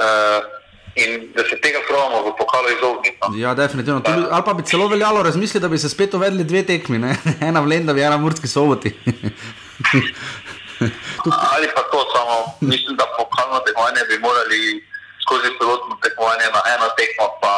Uh, 0.03 0.59
in 1.05 1.33
da 1.37 1.43
se 1.49 1.57
tega 1.61 1.79
pravimo 1.89 2.19
v 2.27 2.31
pokalu 2.39 2.69
izogniti. 2.77 3.19
No. 3.23 3.29
Ja, 3.37 3.55
definitivno. 3.55 4.01
Tudi, 4.01 4.23
ali 4.31 4.43
pa 4.45 4.55
bi 4.55 4.63
celo 4.63 4.89
veljalo 4.89 5.23
razmisliti, 5.23 5.63
da 5.63 5.69
bi 5.69 5.79
se 5.79 5.89
spet 5.89 6.15
uvedli 6.15 6.45
dve 6.45 6.63
tekmi, 6.67 6.99
ne? 6.99 7.17
ena 7.49 7.61
v 7.61 7.71
Lendavi, 7.73 8.03
ena 8.03 8.17
v 8.17 8.25
Murski 8.27 8.49
soboti. 8.49 8.95
ali 11.55 11.67
pa 11.75 11.83
to 11.93 12.01
samo, 12.15 12.37
mislim, 12.61 12.97
da 12.97 13.05
pokalno 13.19 13.59
tekmovanje 13.67 14.03
bi 14.09 14.19
morali 14.19 14.61
skozi 15.29 15.53
celotno 15.61 16.01
tekmovanje 16.03 16.49
na 16.57 16.63
eno 16.75 16.89
tekmo. 16.97 17.29
Pa... 17.43 17.53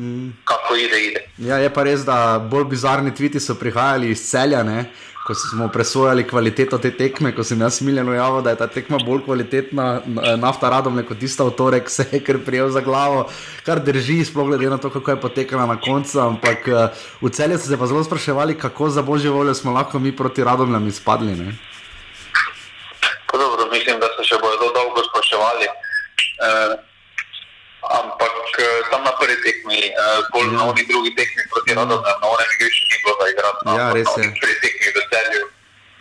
Mm. 0.00 0.32
Kako 0.48 0.76
ide, 0.80 0.98
ide. 1.08 1.20
Ja, 1.38 1.60
je 1.60 1.68
pa 1.68 1.84
res, 1.84 2.08
da 2.08 2.40
bolj 2.40 2.64
bizarni 2.72 3.12
tviti 3.14 3.40
so 3.40 3.54
prihajali 3.54 4.10
iz 4.10 4.24
celja, 4.30 4.64
ne? 4.64 4.88
ko 5.20 5.34
smo 5.36 5.68
presojali 5.68 6.24
kvaliteto 6.26 6.78
te 6.80 6.90
tekme, 6.96 7.34
ko 7.36 7.44
sem 7.44 7.60
jaz 7.60 7.76
smiljeno 7.78 8.14
javil, 8.16 8.40
da 8.42 8.50
je 8.50 8.56
ta 8.56 8.66
tekma 8.66 8.98
bolj 9.04 9.20
kvalitetna, 9.26 10.00
nafta 10.40 10.70
radom, 10.72 10.96
kot 11.06 11.20
tista 11.20 11.44
v 11.44 11.52
torek, 11.58 11.90
se 11.92 12.06
je 12.10 12.22
kar 12.24 12.40
prijel 12.46 12.72
za 12.72 12.80
glavo, 12.80 13.26
kar 13.66 13.82
drži, 13.84 14.24
sploh 14.24 14.48
glede 14.48 14.70
na 14.72 14.80
to, 14.80 14.90
kako 14.90 15.10
je 15.10 15.20
potekala 15.20 15.68
na 15.70 15.76
koncu. 15.80 16.18
Ampak 16.24 16.68
eh, 16.68 17.04
v 17.20 17.30
celju 17.36 17.60
so 17.60 17.68
se 17.68 17.78
pa 17.78 17.86
zelo 17.86 18.04
spraševali, 18.04 18.58
kako 18.58 18.90
za 18.90 19.02
božjo 19.02 19.36
voljo 19.36 19.54
smo 19.54 19.76
lahko 19.76 19.98
mi 19.98 20.16
proti 20.16 20.44
radom 20.44 20.88
izpadli. 20.88 21.36
Dobro, 23.32 23.68
mislim, 23.70 24.00
da 24.00 24.08
se 24.16 24.24
še 24.24 24.40
bodo 24.40 24.72
dolgo 24.72 25.04
spraševali. 25.12 25.68
Uh, 26.40 26.89
ampak 27.98 28.34
uh, 28.34 28.90
tam 28.90 29.02
na 29.04 29.12
prvi 29.20 29.36
tekmi, 29.44 29.80
bolj 30.32 30.48
ja. 30.48 30.56
na 30.58 30.62
oni 30.70 30.82
drugi 30.90 31.14
tekmi 31.18 31.42
proti 31.52 31.74
radom, 31.74 32.00
na 32.02 32.26
onem 32.34 32.50
igrišču 32.56 32.84
ni 32.90 32.96
bilo 33.02 33.14
za 33.20 33.26
igrati. 33.32 33.60
No, 33.66 33.72
ja, 33.78 33.86
res 33.92 34.10
je. 34.18 34.26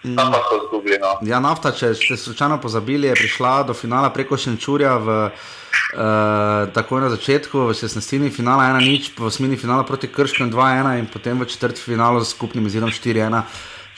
Mm. 0.03 0.15
No. 0.15 1.19
Ja, 1.27 1.41
nafta, 1.43 1.73
če 1.75 1.91
ste 1.97 2.15
slučajno 2.17 2.61
pozabili, 2.63 3.09
je 3.09 3.17
prišla 3.19 3.67
do 3.67 3.75
finala 3.75 4.07
preko 4.15 4.37
Šenčurja 4.39 4.93
v 4.95 5.09
uh, 5.27 6.71
takoj 6.71 7.03
na 7.03 7.09
začetku, 7.11 7.67
v 7.67 7.75
16. 7.75 8.31
finala 8.31 8.71
1-0, 8.79 9.19
v 9.19 9.27
8. 9.27 9.57
finala 9.59 9.83
proti 9.83 10.07
Krškem 10.07 10.53
2-1 10.55 11.03
in 11.03 11.09
potem 11.11 11.35
v 11.35 11.43
4. 11.43 11.75
finalu 11.75 12.23
z 12.23 12.31
skupnim 12.31 12.63
izidom 12.71 12.95
4-1 12.95 13.43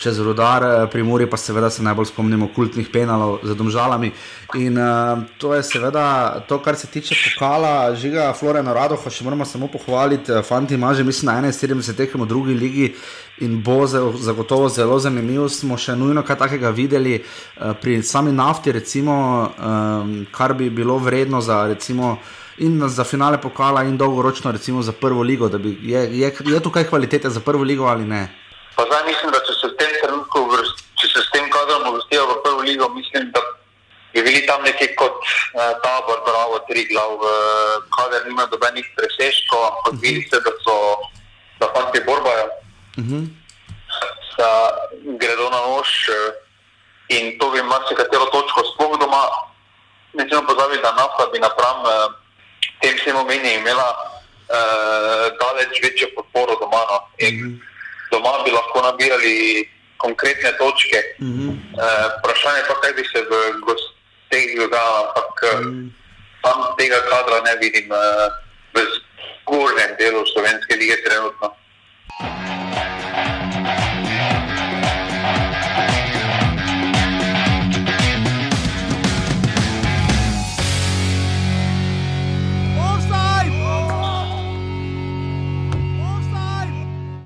čez 0.01 0.19
rodar, 0.19 0.63
eh, 0.63 0.87
pri 0.89 1.03
Muri 1.03 1.29
pa 1.29 1.37
seveda 1.37 1.69
se 1.69 1.83
najbolj 1.83 2.09
spomnimo 2.09 2.49
kultnih 2.55 2.89
penalov 2.89 3.39
za 3.43 3.53
domžalami. 3.53 4.11
In 4.57 4.77
uh, 4.77 5.21
to 5.37 5.53
je 5.53 5.63
seveda 5.63 6.41
to, 6.47 6.57
kar 6.59 6.75
se 6.75 6.87
tiče 6.87 7.15
pokala, 7.15 7.95
žiga 7.95 8.33
Florena 8.33 8.73
Radoha, 8.73 9.09
še 9.09 9.23
moramo 9.23 9.45
samo 9.45 9.69
pohvaliti, 9.71 10.31
eh, 10.31 10.41
fanti 10.41 10.73
ima 10.73 10.93
že 10.93 11.03
mislim 11.03 11.29
na 11.29 11.51
71 11.51 11.93
tekem 11.95 12.21
v 12.21 12.27
drugi 12.27 12.53
ligi 12.53 12.93
in 13.39 13.61
bo 13.61 13.85
zagotovo 13.87 14.69
zelo 14.69 14.99
zanimivo. 14.99 15.49
Smo 15.49 15.77
še 15.77 15.95
nujno 15.95 16.25
kaj 16.25 16.37
takega 16.37 16.69
videli 16.69 17.21
uh, 17.21 17.73
pri 17.77 18.01
sami 18.01 18.33
nafti, 18.33 18.71
recimo, 18.71 19.13
um, 19.53 20.25
kar 20.31 20.53
bi 20.53 20.69
bilo 20.69 20.97
vredno 20.97 21.41
za 21.41 21.67
recimo. 21.67 22.17
In 22.61 22.81
za 22.89 23.03
finale 23.03 23.39
pokala, 23.41 23.83
in 23.83 23.97
dolgoročno, 23.97 24.51
recimo 24.51 24.81
za 24.81 24.91
prvo 24.91 25.23
ligo, 25.23 25.49
bi, 25.49 25.77
je, 25.81 26.01
je, 26.19 26.33
je 26.45 26.59
tukaj 26.59 26.83
kvalitete 26.83 27.29
za 27.29 27.39
prvo 27.39 27.63
ligo 27.63 27.85
ali 27.85 28.05
ne? 28.05 28.27
Pa 28.81 28.85
zdaj 28.89 29.03
mislim, 29.05 29.29
da 29.31 29.39
če 29.45 29.53
se 29.53 29.67
v 29.69 29.75
tem 29.77 29.91
trenutku, 30.01 30.39
če 30.97 31.07
se 31.11 31.21
s 31.21 31.29
tem 31.29 31.45
kadrom 31.53 31.83
uvrstijo 31.85 32.23
v 32.25 32.37
prvo 32.41 32.63
ligo, 32.65 32.87
mislim, 32.95 33.27
da 33.29 33.43
bi 34.15 34.23
bili 34.25 34.41
tam 34.47 34.65
nekje 34.65 34.87
kot 34.97 35.19
uh, 35.21 35.75
tabor, 35.83 36.23
bravo, 36.25 36.57
tri 36.65 36.87
glav, 36.89 37.13
uh, 37.13 37.75
kader 37.93 38.25
nima 38.25 38.47
dobenih 38.49 38.89
presežkov, 38.97 39.67
ampak 39.67 39.85
uh 39.85 39.93
-huh. 39.93 40.01
vidi 40.01 40.25
se, 40.25 40.41
da 40.41 40.55
so, 40.65 40.77
da 41.61 41.69
pa 41.69 41.85
ti 41.93 42.01
borbajo, 42.09 42.49
uh 42.97 43.05
-huh. 43.05 43.23
da 44.41 44.49
gredo 45.21 45.49
na 45.53 45.61
nož 45.61 46.09
uh, 46.09 46.33
in 47.13 47.37
to 47.37 47.53
bi 47.53 47.61
marsikatero 47.61 48.25
točko 48.33 48.65
sploh 48.73 48.97
doma. 48.97 49.23
Ne 50.13 50.25
smemo 50.25 50.47
pozabiti, 50.47 50.81
da 50.81 50.91
nafta 50.91 51.29
bi 51.33 51.39
napram 51.39 51.85
uh, 51.85 52.09
tem 52.81 52.97
vsem 52.97 53.15
omenjem 53.15 53.61
imela 53.61 53.89
uh, 53.93 55.25
daleč 55.37 55.83
večjo 55.83 56.07
podporo 56.15 56.57
doma. 56.59 56.81
No. 56.89 56.97
In, 57.17 57.45
uh 57.45 57.45
-huh 57.45 57.70
doma 58.11 58.43
bi 58.43 58.51
lahko 58.51 58.81
nabirali 58.81 59.67
konkretne 59.97 60.51
točke. 60.57 60.99
Mm 61.19 61.31
-hmm. 61.33 61.51
uh, 61.77 62.05
vprašanje 62.19 62.61
pa, 62.67 62.75
kaj 62.81 62.93
bi 62.93 63.03
se 63.11 63.19
v 63.21 63.33
gostih 63.65 64.47
dogajalo, 64.57 65.01
ampak 65.07 65.37
mm. 65.61 65.93
tam 66.43 66.57
tega 66.77 66.99
kadra 67.09 67.41
ne 67.47 67.53
vidim 67.61 67.87
uh, 67.91 68.27
v 68.73 68.75
zgornjem 68.93 69.91
delu 69.99 70.25
slovenske 70.33 70.75
lige 70.75 70.97
trenutno. 71.03 71.60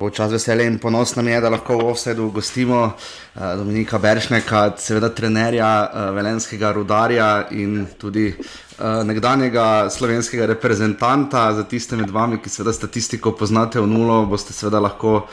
Počas 0.05 0.31
veselja 0.31 0.67
in 0.69 0.77
ponosno 0.77 1.23
mi 1.23 1.31
je, 1.31 1.39
da 1.41 1.49
lahko 1.49 1.79
v 1.79 1.85
Ovsedu 1.89 2.27
gostimo 2.31 2.81
uh, 2.85 3.41
Dominika 3.57 3.97
Beršneka, 3.97 4.75
seveda 4.77 5.09
trenerja 5.09 5.69
uh, 5.81 6.03
velenskega 6.13 6.69
rudarja 6.77 7.47
in 7.51 7.87
tudi 7.97 8.27
uh, 8.29 9.01
nekdanjega 9.01 9.89
slovenskega 9.89 10.45
reprezentanta. 10.53 11.47
Za 11.57 11.65
tiste 11.65 11.97
med 11.97 12.13
vami, 12.13 12.37
ki 12.37 12.53
seveda 12.53 12.75
statistiko 12.77 13.33
poznate 13.33 13.81
v 13.81 13.89
nulo, 13.89 14.21
boste 14.29 14.53
seveda 14.53 14.83
lahko 14.85 15.23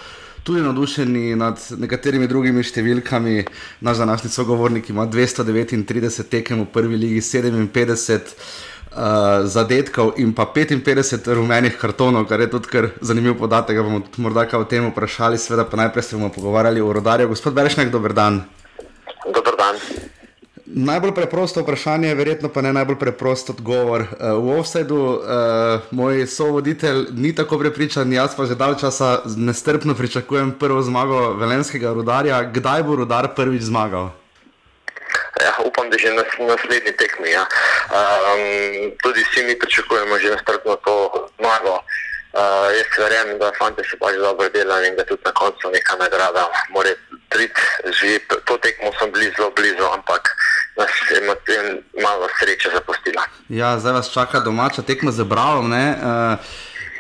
tudi 0.43 0.64
navdušeni 0.64 1.37
nad 1.37 1.61
nekaterimi 1.76 2.26
drugimi 2.26 2.64
številkami. 2.64 3.43
Naš 3.85 4.00
današnji 4.00 4.33
sogovornik 4.33 4.88
ima 4.88 5.05
239 5.05 6.31
tekem 6.33 6.64
v 6.64 6.71
prvi 6.73 6.97
ligi 6.97 7.21
57 7.21 8.33
uh, 8.96 9.46
zadetkov 9.46 10.14
in 10.16 10.32
pa 10.32 10.46
55 10.46 11.34
rumenih 11.34 11.76
kartonov, 11.76 12.28
kar 12.28 12.40
je 12.40 12.50
tudi 12.50 12.68
kar 12.68 12.90
zanimiv 13.00 13.38
podatek. 13.38 13.76
bomo 13.76 14.00
tudi 14.00 14.22
morda 14.22 14.46
o 14.58 14.64
tem 14.64 14.90
vprašali, 14.90 15.38
seveda 15.38 15.64
pa 15.64 15.76
najprej 15.76 16.02
se 16.02 16.16
bomo 16.16 16.28
pogovarjali 16.28 16.80
o 16.80 16.92
rodarju. 16.92 17.28
Gospod 17.28 17.54
Berešnek, 17.54 17.90
dober 17.90 18.12
dan. 18.12 18.44
Dober 19.34 19.54
dan. 19.58 19.76
Najbolj 20.75 21.12
preprosto 21.12 21.61
vprašanje, 21.61 22.14
verjetno 22.14 22.49
pa 22.49 22.62
ne 22.62 22.72
najbolj 22.72 22.96
preprost 22.96 23.50
odgovor. 23.50 24.00
Uh, 24.00 24.40
v 24.40 24.58
Offsetu 24.58 24.96
uh, 24.96 25.20
moj 25.90 26.26
sovoditelj 26.26 27.12
ni 27.12 27.34
tako 27.34 27.58
prepričan, 27.58 28.12
jaz 28.12 28.37
pa 28.37 28.46
že 28.46 28.54
dalj 28.54 28.80
časa 28.80 29.20
nestrpno 29.37 29.94
pričakujem 29.94 30.56
prvo 30.58 30.82
zmago 30.82 31.34
velenskega 31.34 31.92
rodarja. 31.92 32.42
Kdaj 32.52 32.82
bo 32.82 32.96
rodar 32.96 33.34
prvič 33.34 33.68
zmagal? 33.68 34.22
Ja, 35.44 35.52
upam, 35.64 35.90
da 35.90 35.99
že 35.99 36.11
na 36.14 36.25
naslednji 36.38 36.92
tekmi. 36.96 37.30
Ja. 37.30 37.44
Um, 37.90 38.92
tudi 39.02 39.25
vsi 39.25 39.44
mi 39.44 39.58
pričakujemo 39.58 40.18
že 40.18 40.30
nastrpno 40.30 40.76
to 40.76 41.28
zmago. 41.38 41.78
Uh, 42.32 42.72
jaz 42.78 42.88
verjamem, 42.99 43.38
da 43.38 43.52
fanti 43.58 43.82
se 43.90 43.96
pač 44.00 44.14
dobro 44.16 44.49
delajo 44.49 44.87
in 44.88 44.96
da 44.96 45.04
tudi 45.04 45.22
na 45.25 45.32
koncu 45.32 45.70
neka 45.72 45.96
nagrada 46.00 46.49
mora 46.70 46.94
priti. 47.28 47.61
Že 48.00 48.18
to 48.44 48.56
tekmo 48.58 48.92
sem 48.99 49.12
blizu, 49.12 49.32
zelo 49.37 49.50
blizu, 49.50 49.84
ampak 49.96 50.32
nas 50.76 50.90
je 51.12 51.20
malo 52.02 52.28
sreče 52.38 52.70
zapustila. 52.75 53.22
Ja, 53.49 53.78
zdaj 53.78 53.92
vas 53.92 54.12
čaka 54.12 54.40
domača 54.40 54.82
tekma 54.82 55.11
za 55.12 55.25
Bravo. 55.25 55.61
Uh, 55.61 56.38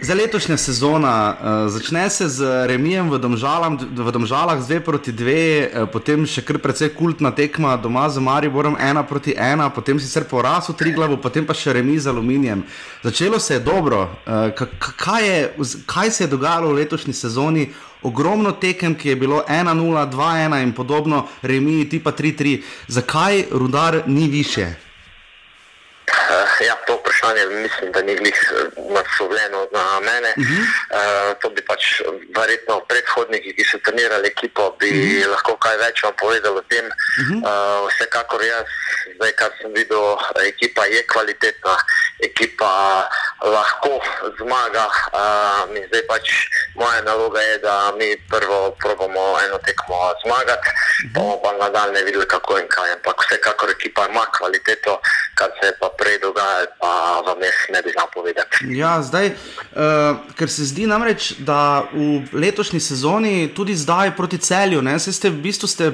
Za 0.02 0.14
letošnja 0.14 0.56
sezona 0.56 1.30
uh, 1.30 1.70
začne 1.70 2.10
se 2.10 2.28
z 2.28 2.66
remijem 2.66 3.06
v, 3.10 3.18
domžalam, 3.22 3.78
v 3.78 4.10
Domžalah, 4.10 4.58
zdaj 4.58 4.80
proti 4.82 5.12
dve, 5.14 5.70
uh, 5.70 5.86
potem 5.86 6.26
še 6.26 6.42
kar 6.42 6.58
precej 6.58 6.90
kultna 6.90 7.30
tekma 7.30 7.76
doma 7.78 8.08
z 8.10 8.18
Mariborom, 8.18 8.74
ena 8.82 9.06
proti 9.06 9.30
ena, 9.38 9.70
potem 9.70 10.02
sicer 10.02 10.26
poraz 10.26 10.66
v 10.66 10.74
Triglavu, 10.74 11.20
potem 11.22 11.46
pa 11.46 11.54
še 11.54 11.78
remi 11.78 11.94
z 12.02 12.10
Aluminijem. 12.10 12.66
Začelo 13.06 13.38
se 13.38 13.54
je 13.54 13.62
dobro. 13.62 14.10
Uh, 14.26 14.50
kaj, 14.98 15.22
je, 15.22 15.38
kaj 15.86 16.10
se 16.10 16.24
je 16.24 16.32
dogajalo 16.34 16.74
v 16.74 16.82
letošnji 16.82 17.14
sezoni? 17.14 17.70
Ogromno 18.02 18.50
tekem, 18.58 18.98
ki 18.98 19.14
je 19.14 19.20
bilo 19.22 19.44
1-0, 19.46 19.70
2-1 20.10 20.62
in 20.66 20.74
podobno, 20.74 21.28
remi 21.46 21.86
tipa 21.86 22.10
3-3. 22.10 22.58
Zakaj 22.90 23.54
rudar 23.54 24.02
ni 24.10 24.26
više? 24.26 24.66
Uh, 26.10 26.58
ja, 26.66 26.74
to 26.90 27.01
vprašanje 27.22 27.46
mislim, 27.46 27.92
da 27.92 28.02
ni 28.02 28.16
glih 28.16 28.52
eh, 28.52 28.64
naslovljeno 28.76 29.66
na 29.72 30.00
mene. 30.00 30.34
Uh 30.36 30.44
-huh. 30.44 30.62
uh, 30.62 31.38
to 31.40 31.50
bi 31.50 31.62
pač 31.62 31.82
verjetno 32.36 32.80
predhodniki, 32.88 33.54
ki 33.56 33.64
so 33.64 33.78
trenirali 33.84 34.28
ekipo, 34.28 34.76
bi 34.80 34.88
uh 34.90 34.96
mhm. 34.96 35.06
-huh. 35.06 35.30
lahko 35.30 35.56
kaj 35.56 35.76
več 35.76 36.02
vam 36.02 36.14
povedali 36.20 36.56
o 36.58 36.62
tem. 36.62 36.86
Uh 36.86 36.92
-huh. 37.26 37.38
uh, 37.48 37.88
vsekakor 37.88 38.42
jaz, 38.44 38.66
zdaj, 39.14 39.32
kar 39.32 39.50
sem 39.60 39.72
videl, 39.74 40.16
ekipa 40.46 40.84
je 40.84 41.02
kvalitetna, 41.12 41.76
ekipa 42.20 42.72
lahko 43.42 44.00
zmaga. 44.38 44.86
Uh, 45.12 45.86
zdaj 45.88 46.02
pač 46.08 46.26
moja 46.74 47.00
naloga 47.02 47.40
je, 47.40 47.58
da 47.58 47.92
mi 47.98 48.16
prvo 48.30 48.76
probamo 48.82 49.38
eno 49.46 49.58
tekmo 49.58 49.96
zmagati, 50.24 50.68
uh 50.68 50.74
-huh. 50.74 51.14
pa 51.14 51.20
bomo 51.20 51.42
pa 51.42 51.52
nadaljne 51.52 52.02
videli, 52.02 52.26
kako 52.26 52.58
in 52.58 52.68
kaj. 52.68 52.92
Ampak 52.92 53.16
vsekakor 53.24 53.70
ekipa 53.70 54.06
ima 54.08 54.24
kvaliteto, 54.38 55.00
kar 55.34 55.50
se 55.60 55.66
je 55.66 55.72
pa 55.80 55.88
prej 55.98 56.18
dogajalo, 56.18 56.66
pa 56.80 57.11
vam 57.20 57.42
jaz 57.42 57.58
ne 57.72 57.82
bi 57.82 57.90
znal 57.92 58.06
povedati. 58.14 58.56
Ja, 58.78 59.02
zdaj, 59.02 59.26
uh, 59.28 60.16
ker 60.38 60.50
se 60.50 60.64
zdi 60.64 60.86
namreč, 60.86 61.32
da 61.38 61.84
v 61.92 62.24
letošnji 62.32 62.80
sezoni, 62.80 63.52
tudi 63.54 63.76
zdaj 63.76 64.16
proti 64.16 64.38
celju, 64.38 64.82
ne, 64.82 64.98
ste 64.98 65.30
v 65.30 65.40
bistvu 65.42 65.68
ste. 65.68 65.92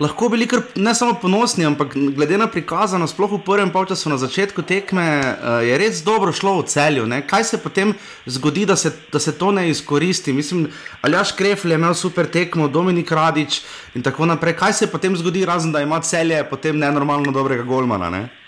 Lahko 0.00 0.30
bili 0.32 0.46
kar 0.48 0.62
ne 0.80 0.94
samo 0.96 1.18
ponosni, 1.20 1.66
ampak 1.68 1.92
glede 2.16 2.38
na 2.40 2.46
prikazano, 2.48 3.04
sploh 3.06 3.34
v 3.36 3.42
prvem 3.44 3.68
času 3.88 4.08
na 4.08 4.16
začetku 4.16 4.62
tekme, 4.62 5.04
eh, 5.04 5.66
je 5.68 5.78
res 5.78 6.00
dobro 6.00 6.32
šlo 6.32 6.62
v 6.62 6.64
celju. 6.64 7.06
Ne? 7.06 7.20
Kaj 7.26 7.44
se 7.44 7.58
potem 7.58 7.92
zgodi, 8.26 8.64
da 8.64 8.76
se, 8.76 8.92
da 9.12 9.20
se 9.20 9.32
to 9.32 9.52
ne 9.52 9.68
izkoristi? 9.68 10.32
Mislim, 10.32 10.72
Aljaš 11.02 11.32
Krefl 11.32 11.68
je 11.68 11.74
imel 11.74 11.94
super 11.94 12.26
tekmo, 12.26 12.68
Dominik 12.68 13.12
Radič 13.12 13.60
in 13.94 14.02
tako 14.02 14.24
naprej. 14.24 14.56
Kaj 14.56 14.72
se 14.72 14.86
potem 14.86 15.16
zgodi, 15.16 15.44
razen 15.44 15.72
da 15.72 15.80
ima 15.80 16.00
celje 16.00 16.40
potem 16.50 16.78
nenormalno 16.78 17.32
dobrega 17.32 17.62
golmana? 17.62 18.10
Ne? 18.10 18.41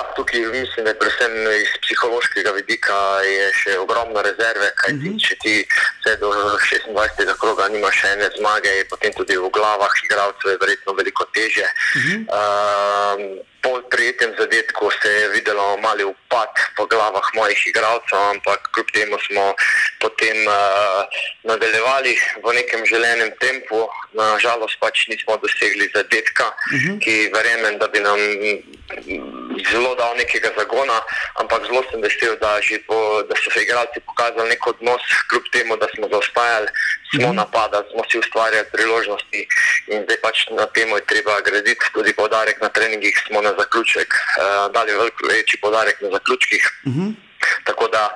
Ja, 0.00 0.12
tukaj 0.16 0.40
mislim, 0.40 0.84
da 0.84 0.90
je 0.90 0.98
predvsem 0.98 1.32
iz 1.62 1.72
psihološkega 1.82 2.50
vidika 2.50 2.96
še 3.60 3.76
ogromno 3.78 4.22
rezerve, 4.22 4.70
kaj 4.80 4.96
ti, 5.02 5.12
če 5.26 5.36
ti 5.42 5.54
vse 6.00 6.16
do 6.22 6.32
26. 6.32 7.34
kroga 7.40 7.68
nimaš 7.68 8.00
še 8.02 8.14
ene 8.16 8.30
zmage, 8.38 8.72
je 8.80 8.88
potem 8.92 9.12
tudi 9.16 9.36
v 9.36 9.50
glavah 9.52 9.94
igralcev 10.04 10.56
verjetno 10.60 10.96
veliko 10.98 11.24
teže. 11.34 11.66
Uh 11.96 12.02
-huh. 12.02 12.18
um, 12.38 13.38
Po 13.62 13.82
prijetnem 13.90 14.32
zadetku 14.38 14.90
se 15.02 15.08
je 15.08 15.28
videlo 15.28 15.76
mali 15.76 16.04
upad 16.04 16.48
po 16.76 16.86
glavah 16.86 17.26
mojih 17.34 17.66
igralcev, 17.66 18.18
ampak 18.18 18.60
kljub 18.74 18.88
temu 18.92 19.16
smo 19.26 19.54
potem 20.00 20.36
uh, 20.46 21.04
nadaljevali 21.44 22.16
v 22.44 22.54
nekem 22.54 22.86
želenem 22.86 23.30
tempu. 23.40 23.88
Nažalost, 24.12 24.76
pač 24.80 25.06
nismo 25.08 25.36
dosegli 25.36 25.90
zadetka, 25.94 26.46
uh 26.46 26.80
-huh. 26.80 26.98
ki 27.04 27.30
verjamem, 27.34 27.78
da 27.78 27.88
bi 27.88 28.00
nam 28.00 28.18
zelo 29.70 29.94
dal 29.94 30.16
nekega 30.16 30.50
zagona, 30.58 30.98
ampak 31.40 31.66
zelo 31.66 31.82
sem 31.90 32.00
vesel, 32.02 32.36
da, 32.40 32.58
po, 32.86 33.22
da 33.28 33.34
so 33.36 33.50
se 33.50 33.62
igralci 33.62 34.00
pokazali 34.00 34.48
nek 34.48 34.66
odnos, 34.66 35.02
kljub 35.30 35.44
temu, 35.52 35.76
da 35.76 35.86
smo 35.94 36.08
zaostajali, 36.08 36.68
smo 37.10 37.28
mm 37.28 37.30
-hmm. 37.30 37.36
napadali, 37.36 37.86
smo 37.92 38.02
si 38.10 38.18
ustvarjali 38.18 38.72
priložnosti 38.72 39.40
in 39.92 40.02
zdaj 40.04 40.18
pač 40.22 40.36
na 40.50 40.66
temo 40.66 40.96
je 40.96 41.04
treba 41.10 41.40
graditi. 41.40 41.84
Tudi 41.92 42.12
podarek 42.12 42.60
na 42.60 42.68
treningih 42.68 43.16
smo 43.26 43.40
na 43.40 43.49
zaključek, 43.58 44.14
uh, 44.14 44.72
dali 44.72 44.92
veliko 44.92 45.26
večji 45.26 45.60
podarek 45.60 46.00
na 46.00 46.10
zaključkih. 46.10 46.70
Mm 46.86 46.92
-hmm. 46.92 47.14
Tako 47.64 47.88
da 47.88 48.14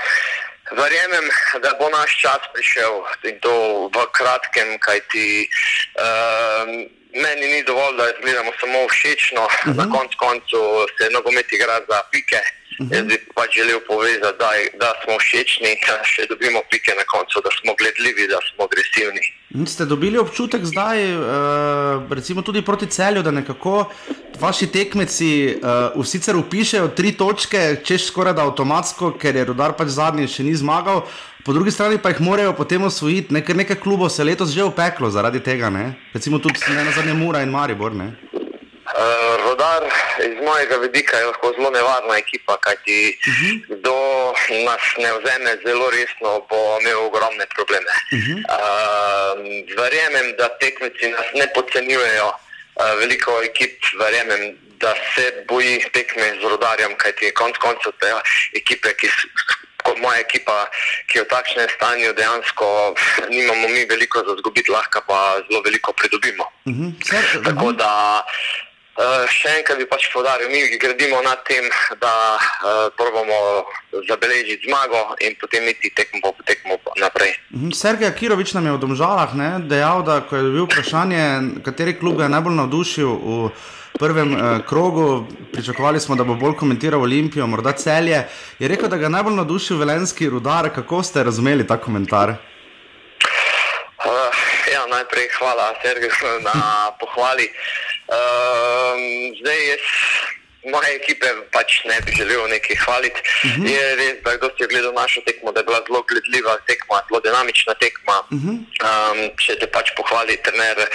verjamem, 0.70 1.26
da 1.62 1.70
bo 1.80 1.88
naš 1.88 2.18
čas 2.22 2.40
prišel 2.54 2.92
in 3.22 3.40
to 3.40 3.54
v 3.94 4.06
kratkem, 4.12 4.78
kajti. 4.78 5.48
Uh, 6.04 6.94
meni 7.14 7.46
ni 7.52 7.62
dovolj, 7.62 7.96
da 7.96 8.12
gledamo 8.22 8.52
samo 8.60 8.88
všečno, 8.88 9.44
uh 9.44 9.50
-huh. 9.50 9.76
na 9.76 9.84
mhm. 9.84 9.92
koncu 9.92 10.18
koncu 10.18 10.58
se 10.98 11.10
nogomet 11.10 11.52
igra 11.52 11.80
za 11.88 12.02
pike. 12.10 12.40
Uh 12.78 12.86
-huh. 12.86 12.94
Jaz 12.96 13.04
bi 13.06 13.16
pač 13.34 13.50
želel 13.58 13.80
povedati, 13.86 14.38
da, 14.42 14.50
da 14.82 14.88
smo 15.04 15.14
všečni, 15.18 15.70
da 15.86 15.94
še 16.04 16.26
dobimo 16.32 16.60
pike 16.70 16.92
na 17.00 17.04
koncu, 17.14 17.36
da 17.44 17.50
smo 17.58 17.74
gledljivi, 17.80 18.28
da 18.28 18.38
smo 18.48 18.64
agresivni. 18.68 19.22
In 19.54 19.66
ste 19.66 19.84
dobili 19.84 20.18
občutek 20.18 20.64
zdaj, 20.64 20.98
uh, 21.14 21.22
recimo 22.10 22.42
tudi 22.42 22.62
proti 22.62 22.86
celju, 22.86 23.22
da 23.22 23.30
nekako 23.30 23.90
vaši 24.40 24.66
tekmeci 24.66 25.56
uh, 25.94 26.06
sicer 26.06 26.36
upišajo 26.36 26.88
tri 26.88 27.12
točke, 27.12 27.76
češ 27.84 28.06
skoraj 28.06 28.34
da 28.34 28.42
avtomatsko, 28.42 29.12
ker 29.18 29.36
je 29.36 29.44
rodar 29.44 29.76
pač 29.78 29.88
zadnji 29.88 30.26
še 30.28 30.42
ni 30.42 30.54
zmagal, 30.54 31.06
po 31.44 31.52
drugi 31.52 31.70
strani 31.70 31.98
pa 31.98 32.10
jih 32.10 32.20
morajo 32.20 32.52
potem 32.52 32.82
osvojiti, 32.82 33.42
ker 33.46 33.56
nekaj 33.56 33.76
klubov 33.76 34.08
se 34.10 34.24
letos 34.24 34.50
že 34.50 34.64
upeklo 34.64 35.10
zaradi 35.10 35.40
tega, 35.40 35.70
ne? 35.70 35.94
recimo 36.14 36.38
tudi 36.38 36.58
ne 36.74 36.84
na 36.84 36.90
zadnje 36.90 37.14
Mura 37.14 37.42
in 37.42 37.50
Maribor. 37.50 37.94
Ne? 37.94 38.16
Uh, 38.94 39.00
rodar 39.44 39.82
iz 40.18 40.36
mojega 40.46 40.76
vidika 40.76 41.16
je 41.18 41.26
lahko 41.26 41.52
zelo 41.56 41.70
nevarna 41.70 42.18
ekipa, 42.18 42.56
kajti 42.56 43.18
uh 43.18 43.32
mhm. 43.32 43.46
-huh. 43.46 43.78
kdo 43.78 43.96
nas 44.66 44.84
ne 44.98 45.10
vzame 45.18 45.52
zelo 45.66 45.90
resno, 45.90 46.46
bo 46.48 46.78
imel 46.80 46.98
ogromne 47.06 47.46
probleme. 47.54 47.94
Uh 48.12 48.18
-huh. 48.18 48.38
uh, 48.54 49.34
verjamem, 49.82 50.36
da 50.38 50.48
tekmeci 50.58 51.10
nas 51.10 51.26
ne 51.34 51.46
podcenjujejo, 51.54 52.28
uh, 52.28 52.98
veliko 53.00 53.42
ekip 53.42 53.74
verjamem, 53.98 54.42
da 54.78 54.94
se 55.14 55.44
boji 55.48 55.84
tekme 55.92 56.28
z 56.40 56.42
rodarjem, 56.50 56.94
kajti 56.96 57.34
konec 57.34 57.56
koncev 57.56 57.92
te 58.00 58.12
ekipe, 58.60 58.94
ki 58.94 59.08
kot 59.84 59.98
moja 59.98 60.20
ekipa, 60.20 60.70
ki 61.08 61.18
je 61.18 61.24
v 61.24 61.28
takšnem 61.28 61.68
stanju, 61.76 62.12
dejansko 62.12 62.94
nimamo 63.28 63.68
mi 63.68 63.84
veliko 63.84 64.22
za 64.26 64.36
zgubiti, 64.38 64.70
lahko 64.70 65.00
pa 65.08 65.18
zelo 65.48 65.62
veliko 65.62 65.92
pridobimo. 65.92 66.44
Uh 66.64 66.72
mhm. 66.72 66.88
-huh. 66.88 67.44
Tako 67.44 67.72
da 67.72 68.22
uh, 68.98 69.24
še 69.30 69.58
enkrat 69.60 69.78
bi 69.80 69.86
pač 69.90 70.08
podaril, 70.12 70.50
mi 70.52 70.78
gradimo 70.80 71.20
na 71.24 71.34
tem, 71.46 71.66
da 72.00 72.14
uh, 72.36 72.88
probamo 72.98 73.64
zabeležiti 74.08 74.68
zmago 74.68 75.14
in 75.24 75.36
potem 75.40 75.68
iti 75.70 75.90
tekmo 75.94 76.32
po 76.32 76.42
tekmo 76.46 76.78
naprej. 77.00 77.34
Mhm. 77.54 77.72
Sergej 77.74 78.14
Kirovič 78.14 78.54
nam 78.54 78.66
je 78.66 78.76
v 78.76 78.82
Domžalah 78.82 79.34
ne, 79.34 79.50
dejal, 79.68 80.02
da 80.06 80.20
ko 80.26 80.36
je 80.36 80.50
bil 80.50 80.66
vprašanje, 80.68 81.22
kateri 81.64 81.96
klub 81.98 82.18
ga 82.18 82.28
je 82.28 82.34
najbolj 82.36 82.60
navdušil. 82.62 83.10
V, 83.14 83.50
prvem 83.94 84.34
uh, 84.34 84.58
krogu, 84.66 85.22
pričakovali 85.54 86.00
smo, 86.02 86.18
da 86.18 86.24
bo 86.26 86.34
bolj 86.34 86.56
komentiral 86.58 87.02
Olimpijo, 87.02 87.46
morda 87.46 87.72
celje. 87.78 88.24
Je 88.58 88.68
rekel, 88.68 88.90
da 88.90 88.98
ga 88.98 89.08
najbolj 89.08 89.38
navdušil 89.38 89.78
velenski 89.78 90.26
rudar. 90.26 90.66
Kako 90.74 91.02
ste 91.06 91.22
razumeli 91.22 91.66
ta 91.66 91.78
komentar? 91.78 92.34
Uh, 94.02 94.34
ja, 94.66 94.82
najprej 94.90 95.30
hvala, 95.38 95.70
Sergej, 95.78 96.10
na 96.48 96.90
pohvali. 96.98 97.46
Uh, 97.46 97.93
zdaj 99.40 99.60
jaz 99.68 99.86
moje 100.72 100.90
ekipe 100.96 101.26
pač 101.52 101.84
ne 101.84 102.00
bi 102.04 102.12
želel 102.16 102.48
nekaj 102.48 102.76
hvaliti. 102.84 103.20
Uh 103.20 103.50
mhm. 103.50 103.62
-huh. 103.62 103.72
Je 103.74 103.96
res, 103.96 104.16
da 104.24 104.36
kdo 104.36 104.46
si 104.48 104.62
je 104.62 104.68
gledal 104.72 104.92
našo 104.92 105.20
tekmo, 105.26 105.52
da 105.52 105.60
je 105.60 105.64
bila 105.64 105.80
zelo 105.86 106.02
gledljiva 106.10 106.56
tekma, 106.66 106.96
zelo 107.08 107.20
dinamična 107.20 107.74
tekma. 107.74 108.16
Uh 108.30 108.38
-huh. 108.38 108.56
um, 108.88 109.18
če 109.42 109.58
te 109.60 109.66
pač 109.66 109.90
pohvali 109.96 110.36
trener 110.46 110.78
uh, 110.78 110.88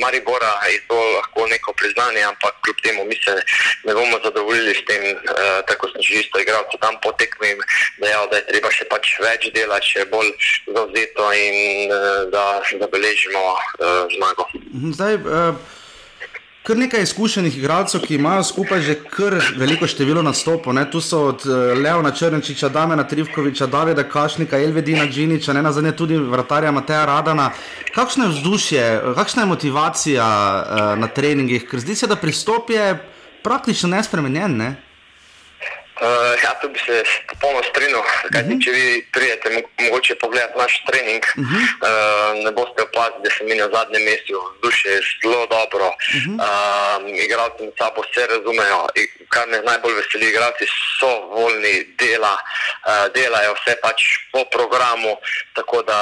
Maribora, 0.00 0.52
je 0.72 0.80
to 0.88 0.98
lahko 1.16 1.46
neko 1.46 1.72
priznanje, 1.72 2.22
ampak 2.22 2.54
kljub 2.62 2.76
temu 2.82 3.04
mi 3.04 3.16
se 3.24 3.34
ne 3.84 3.94
bomo 3.94 4.16
zadovoljili 4.24 4.74
s 4.74 4.84
tem, 4.84 5.02
uh, 5.04 5.16
tako 5.68 5.88
sem 5.92 6.02
že 6.02 6.14
isto 6.14 6.38
igral 6.40 6.64
tam 6.80 6.94
po 7.02 7.12
tekmi 7.12 7.50
in 7.50 7.58
dejal, 8.00 8.28
da 8.30 8.36
je 8.36 8.46
treba 8.46 8.70
še 8.70 8.84
pač 8.84 9.04
več 9.20 9.50
delati, 9.54 9.86
še 9.92 10.04
bolj 10.04 10.30
zauzeto 10.66 11.32
in 11.32 11.56
uh, 11.90 11.98
da 12.34 12.62
zabeležimo 12.80 13.42
uh, 13.52 14.06
zmago. 14.16 14.44
Mhm, 14.74 14.92
zdaj, 14.92 15.14
uh... 15.14 15.81
Kar 16.62 16.78
nekaj 16.78 17.02
izkušenih 17.02 17.56
igralcev, 17.58 18.04
ki 18.06 18.14
imajo 18.14 18.42
skupaj 18.46 18.80
že 18.86 18.94
kar 19.10 19.34
veliko 19.58 19.86
število 19.86 20.22
nastopov. 20.22 20.76
Tu 20.92 21.00
so 21.00 21.24
od 21.32 21.42
uh, 21.46 21.54
Leona 21.74 22.12
Črnčiča, 22.14 22.68
Damena 22.68 23.02
Trivkoviča, 23.08 23.66
Davida 23.66 24.04
Kašnika, 24.06 24.60
Elvedina 24.62 25.06
Džiniča, 25.06 25.52
ne 25.52 25.62
na 25.62 25.72
zadnje 25.72 25.92
tudi 25.92 26.16
vratarja 26.16 26.70
Mateja 26.70 27.04
Radana. 27.04 27.50
Kakšno 27.94 28.24
je 28.24 28.30
vzdušje, 28.30 29.02
kakšna 29.14 29.42
je 29.42 29.46
motivacija 29.46 30.26
uh, 30.26 30.98
na 31.00 31.08
treningih? 31.08 31.66
Ker 31.70 31.80
zdi 31.80 31.94
se, 31.98 32.06
da 32.06 32.16
pristop 32.16 32.70
je 32.70 32.94
praktično 33.42 33.88
nespremenjen. 33.88 34.56
Ne? 34.56 34.76
Uh, 36.02 36.34
ja, 36.42 36.50
tu 36.60 36.66
bi 36.68 36.78
se 36.82 37.04
popolnoma 37.30 37.62
strinjal. 37.70 38.00
Uh 38.00 38.06
-huh. 38.30 38.64
Če 38.64 38.70
vi 38.70 38.86
pridete, 39.14 39.62
mogoče 39.84 40.14
pogledati 40.14 40.58
naš 40.58 40.74
trening, 40.86 41.22
uh 41.24 41.44
-huh. 41.44 41.62
uh, 41.86 42.44
ne 42.44 42.50
boste 42.58 42.82
opazili, 42.82 43.22
da 43.24 43.30
se 43.30 43.44
mi 43.44 43.54
na 43.54 43.68
zadnjem 43.74 44.02
mestu 44.02 44.36
duše 44.62 44.90
zelo 45.22 45.46
dobro. 45.46 45.86
Uh 45.86 45.94
-huh. 46.14 46.34
uh, 46.42 47.24
igralci 47.24 47.62
med 47.64 47.74
sabo 47.78 48.02
vse 48.02 48.26
razumejo. 48.26 48.78
Kar 49.28 49.46
me 49.48 49.56
najbolj 49.70 49.94
veseli, 49.94 50.28
igralci 50.28 50.64
so 50.98 51.12
voljni 51.36 51.74
dela, 51.98 52.34
uh, 52.34 53.06
delajo 53.14 53.52
vse 53.58 53.74
pač 53.82 53.98
po 54.32 54.40
programu. 54.54 55.12
Tako 55.56 55.82
da 55.82 55.98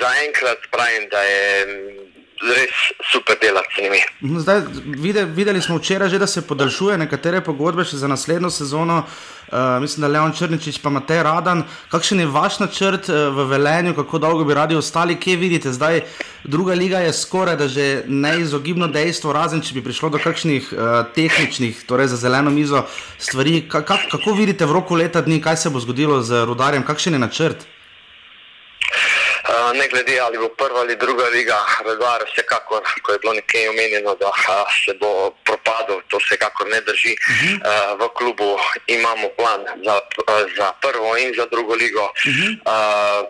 zaenkrat 0.00 0.60
pravim, 0.70 1.08
da 1.08 1.22
je 1.22 1.44
res 2.42 2.74
super 3.12 3.36
delati 3.40 3.74
z 3.76 3.82
njimi. 3.82 3.98
No, 4.20 4.40
zdaj, 4.40 4.62
videli, 4.84 5.30
videli 5.32 5.62
smo 5.62 5.78
včeraj 5.78 6.08
že, 6.08 6.18
da 6.18 6.26
se 6.26 6.46
podaljšuje 6.46 6.98
nekatere 6.98 7.40
pogodbe 7.40 7.84
za 7.84 8.08
naslednjo 8.08 8.50
sezono. 8.50 9.04
Uh, 9.48 9.80
mislim, 9.80 10.02
da 10.02 10.08
Leon 10.08 10.32
Črnčič 10.32 10.78
pa 10.82 10.90
ima 10.90 11.00
te 11.00 11.22
radan. 11.22 11.62
Kakšen 11.88 12.20
je 12.20 12.26
vaš 12.26 12.58
načrt 12.60 13.08
uh, 13.08 13.14
v 13.36 13.46
Velenju, 13.48 13.94
kako 13.94 14.18
dolgo 14.18 14.44
bi 14.44 14.54
radi 14.54 14.76
ostali, 14.76 15.16
kje 15.20 15.36
vidite? 15.36 15.72
Zdaj, 15.72 16.02
druga 16.44 16.74
liga 16.74 16.98
je 16.98 17.12
skoraj 17.12 17.56
da 17.56 17.68
že 17.68 18.02
neizogibno 18.06 18.88
dejstvo, 18.88 19.32
razen 19.32 19.64
če 19.64 19.74
bi 19.74 19.84
prišlo 19.84 20.10
do 20.10 20.18
kakšnih 20.18 20.68
uh, 20.72 21.00
tehničnih, 21.14 21.84
torej 21.86 22.12
za 22.12 22.16
zeleno 22.16 22.50
mizo 22.50 22.84
stvari. 23.18 23.64
Ka, 23.68 23.82
kako 23.82 24.32
vidite 24.36 24.66
v 24.66 24.72
roku 24.72 24.94
leta 24.94 25.20
dni, 25.20 25.40
kaj 25.40 25.56
se 25.56 25.70
bo 25.70 25.80
zgodilo 25.80 26.22
z 26.22 26.44
rudarjem, 26.44 26.84
kakšen 26.84 27.16
je 27.16 27.18
načrt? 27.18 27.66
Ne 29.74 29.88
glede 29.88 30.20
ali 30.20 30.38
bo 30.38 30.48
prva 30.48 30.80
ali 30.80 30.96
druga 30.96 31.26
liga, 31.28 31.58
redar, 31.84 32.24
vsekakor, 32.32 32.82
ko 33.02 33.12
je 33.12 33.18
bilo 33.18 33.32
nekaj 33.32 33.68
omenjeno, 33.68 34.14
da 34.14 34.30
se 34.84 34.94
bo 35.00 35.30
propadel, 35.44 36.00
to 36.08 36.18
vsekakor 36.18 36.66
ne 36.68 36.80
drži. 36.80 37.12
Uh 37.12 37.36
-huh. 37.36 37.56
V 38.00 38.08
klubu 38.14 38.58
imamo 38.86 39.28
plan 39.28 39.60
za, 39.84 40.00
za 40.56 40.72
prvo 40.80 41.16
in 41.16 41.34
za 41.36 41.46
drugo 41.46 41.74
ligo. 41.74 42.04
Uh 42.04 42.32
-huh. 42.32 42.50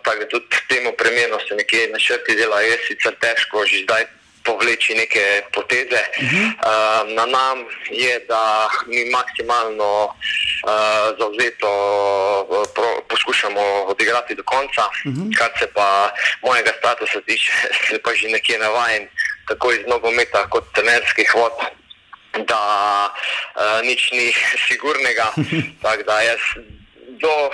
Tako 0.05 0.19
da 0.19 0.29
tudi 0.29 0.47
temu 0.69 0.93
primerno 0.99 1.39
se 1.49 1.55
nekje 1.55 1.89
načrti 1.89 2.35
dela, 2.35 2.61
je 2.61 2.79
sicer 2.89 3.15
težko 3.21 3.65
že 3.67 3.83
zdaj 3.83 4.18
povleči 4.45 4.95
neke 4.95 5.43
poteze. 5.53 6.03
Uh 6.17 6.25
-huh. 6.25 6.47
uh, 6.47 7.03
na 7.17 7.27
nam 7.27 7.59
je, 7.91 8.21
da 8.29 8.69
mi 8.87 9.11
maksimalno 9.11 10.05
uh, 10.05 11.19
zauzeto 11.19 11.71
uh, 12.49 12.67
pro, 12.75 13.03
poskušamo 13.09 13.61
odigrati 13.93 14.35
do 14.35 14.43
konca, 14.43 14.85
uh 14.87 15.13
-huh. 15.13 15.39
kar 15.39 15.51
se 15.59 15.67
pa 15.75 16.11
mojega 16.43 16.73
statusa 16.79 17.21
tiče, 17.21 17.53
se 17.91 17.99
pa 18.03 18.11
že 18.15 18.29
nekje 18.29 18.59
navajen, 18.59 19.09
tako 19.49 19.73
iz 19.73 19.87
nogometa 19.87 20.49
kot 20.51 20.65
trenerskih 20.75 21.35
vod. 21.35 21.53
Da 22.47 22.63
uh, 23.11 23.87
nič 23.87 24.11
ni 24.13 24.33
sigurnega, 24.69 25.27
tako 25.83 26.03
da 26.03 26.21
jaz 26.21 26.41
do 27.09 27.51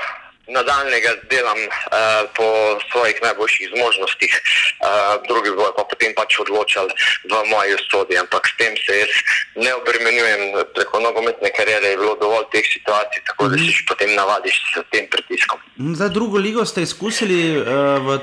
nadaljnega 0.49 1.11
delam 1.31 1.59
uh, 1.59 2.29
po 2.37 2.47
svojih 2.93 3.17
najboljših 3.23 3.71
zmožnostih, 3.75 4.33
uh, 4.35 5.23
drugi 5.29 5.51
bojo 5.57 5.73
pa 5.77 5.85
potem 5.89 6.13
pač 6.17 6.39
odločali 6.45 6.93
v 7.25 7.33
moji 7.49 7.75
usodi, 7.79 8.19
ampak 8.21 8.49
s 8.49 8.57
tem 8.61 8.77
se 8.77 8.99
jaz 8.99 9.13
ne 9.57 9.75
obremenjujem. 9.81 10.43
Preko 10.75 11.01
nogometne 11.01 11.51
karijere 11.57 11.95
je 11.95 11.97
bilo 11.97 12.15
dovolj 12.21 12.47
teh 12.53 12.67
situacij, 12.67 13.25
tako 13.31 13.49
da 13.49 13.59
si 13.59 13.85
potem 13.89 14.15
navadiš 14.15 14.61
s 14.75 14.85
tem 14.91 15.09
pritiskom. 15.11 15.59
Za 15.95 16.09
drugo 16.09 16.39
ligo 16.39 16.65
ste 16.65 16.83
izkusili 16.83 17.57
uh, 17.59 17.67
v 18.05 18.21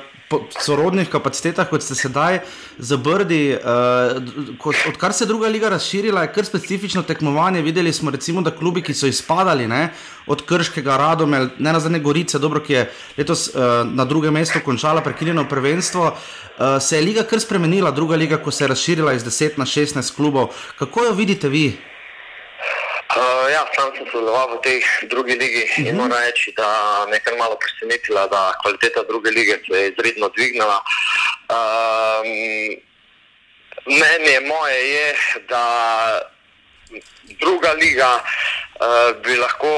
sorodnih 0.59 1.09
kapacitetah, 1.11 1.67
kot 1.69 1.83
ste 1.83 1.95
sedaj 1.95 2.39
zabrdi. 2.77 3.57
Uh, 3.57 4.71
odkar 4.87 5.13
se 5.13 5.23
je 5.23 5.27
druga 5.27 5.47
liga 5.47 5.69
razširila, 5.69 6.21
je 6.21 6.33
kar 6.33 6.45
specifično 6.45 7.03
tekmovanje. 7.03 7.61
Videli 7.61 7.93
smo, 7.93 8.11
recimo, 8.11 8.41
da 8.41 8.55
klubi, 8.55 8.83
ki 8.83 8.93
so 8.93 9.07
izpadali 9.07 9.67
ne, 9.67 9.89
od 10.27 10.45
Krškega, 10.45 10.97
Radome, 10.97 11.39
ne 11.57 11.73
na 11.73 11.79
zadnje 11.79 11.99
Gorice, 11.99 12.39
dobro, 12.39 12.59
ki 12.59 12.73
je 12.73 12.91
letos 13.17 13.47
uh, 13.47 13.61
na 13.85 14.05
drugem 14.05 14.33
mestu 14.33 14.59
končala 14.65 15.01
prekinjeno 15.01 15.47
prvenstvo, 15.49 16.05
uh, 16.11 16.81
se 16.81 16.97
je 16.97 17.01
liga 17.01 17.23
kar 17.23 17.39
spremenila, 17.39 17.91
druga 17.91 18.15
liga, 18.15 18.37
ko 18.37 18.51
se 18.51 18.63
je 18.63 18.67
razširila 18.67 19.13
iz 19.13 19.23
10 19.23 19.57
na 19.57 19.65
16 19.65 20.15
klubov. 20.15 20.53
Kako 20.79 21.03
jo 21.03 21.11
vidite 21.13 21.49
vi? 21.49 21.77
Uh, 23.11 23.51
ja, 23.51 23.65
sam 23.75 23.91
sem 23.91 24.07
sodeloval 24.07 24.55
v 24.55 24.61
tej 24.63 24.79
drugi 25.11 25.35
ligi 25.35 25.63
uh 25.63 25.69
-huh. 25.69 25.79
in 25.79 25.87
mhm. 25.87 25.97
moram 25.97 26.23
reči, 26.23 26.53
da 26.57 26.69
me 27.09 27.15
je 27.15 27.19
kar 27.19 27.35
malo 27.37 27.57
presenetila, 27.59 28.27
da 28.27 28.53
kvaliteta 28.61 29.03
druge 29.03 29.29
lige 29.31 29.59
se 29.67 29.77
je 29.77 29.91
izredno 29.91 30.29
dvignila. 30.29 30.77
Uh, 31.51 32.23
mnenje 33.85 34.39
moje 34.47 34.79
je, 34.95 35.15
da 35.49 35.63
druga 37.39 37.71
liga 37.71 38.19
uh, 38.81 39.21
bi 39.23 39.37
lahko 39.37 39.71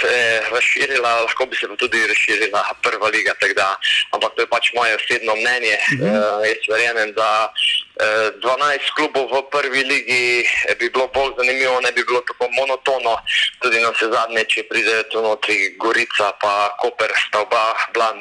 se 0.00 0.40
razširila, 0.52 1.20
lahko 1.26 1.46
bi 1.46 1.56
se 1.56 1.66
tudi 1.78 2.06
razširila 2.06 2.62
prva 2.82 3.08
liga. 3.08 3.32
Da, 3.56 3.76
ampak 4.14 4.34
to 4.34 4.42
je 4.42 4.46
pač 4.46 4.72
moje 4.74 4.96
osebno 4.96 5.36
mnenje. 5.36 5.76
Uh 5.76 5.98
-huh. 5.98 6.40
uh, 6.40 6.46
jaz 6.48 6.64
verjamem, 6.68 7.12
da 7.12 7.52
12 7.96 8.92
klubov 8.92 9.32
v 9.32 9.40
prvi 9.48 9.80
ligi 9.80 10.44
bi 10.76 10.90
bilo 10.92 11.08
bolj 11.16 11.32
zanimivo, 11.40 11.80
ne 11.80 11.92
bi 11.96 12.04
bilo 12.04 12.20
tako 12.28 12.44
monotono. 12.52 13.16
Tudi 13.64 13.80
na 13.80 13.88
vse 13.90 14.12
zadnje, 14.12 14.44
če 14.44 14.68
pride 14.68 14.96
tu 15.08 15.22
notri 15.24 15.72
Gorica, 15.80 16.36
pa 16.40 16.76
Koper, 16.76 17.08
sta 17.16 17.40
oba 17.40 17.72
bila 17.96 18.12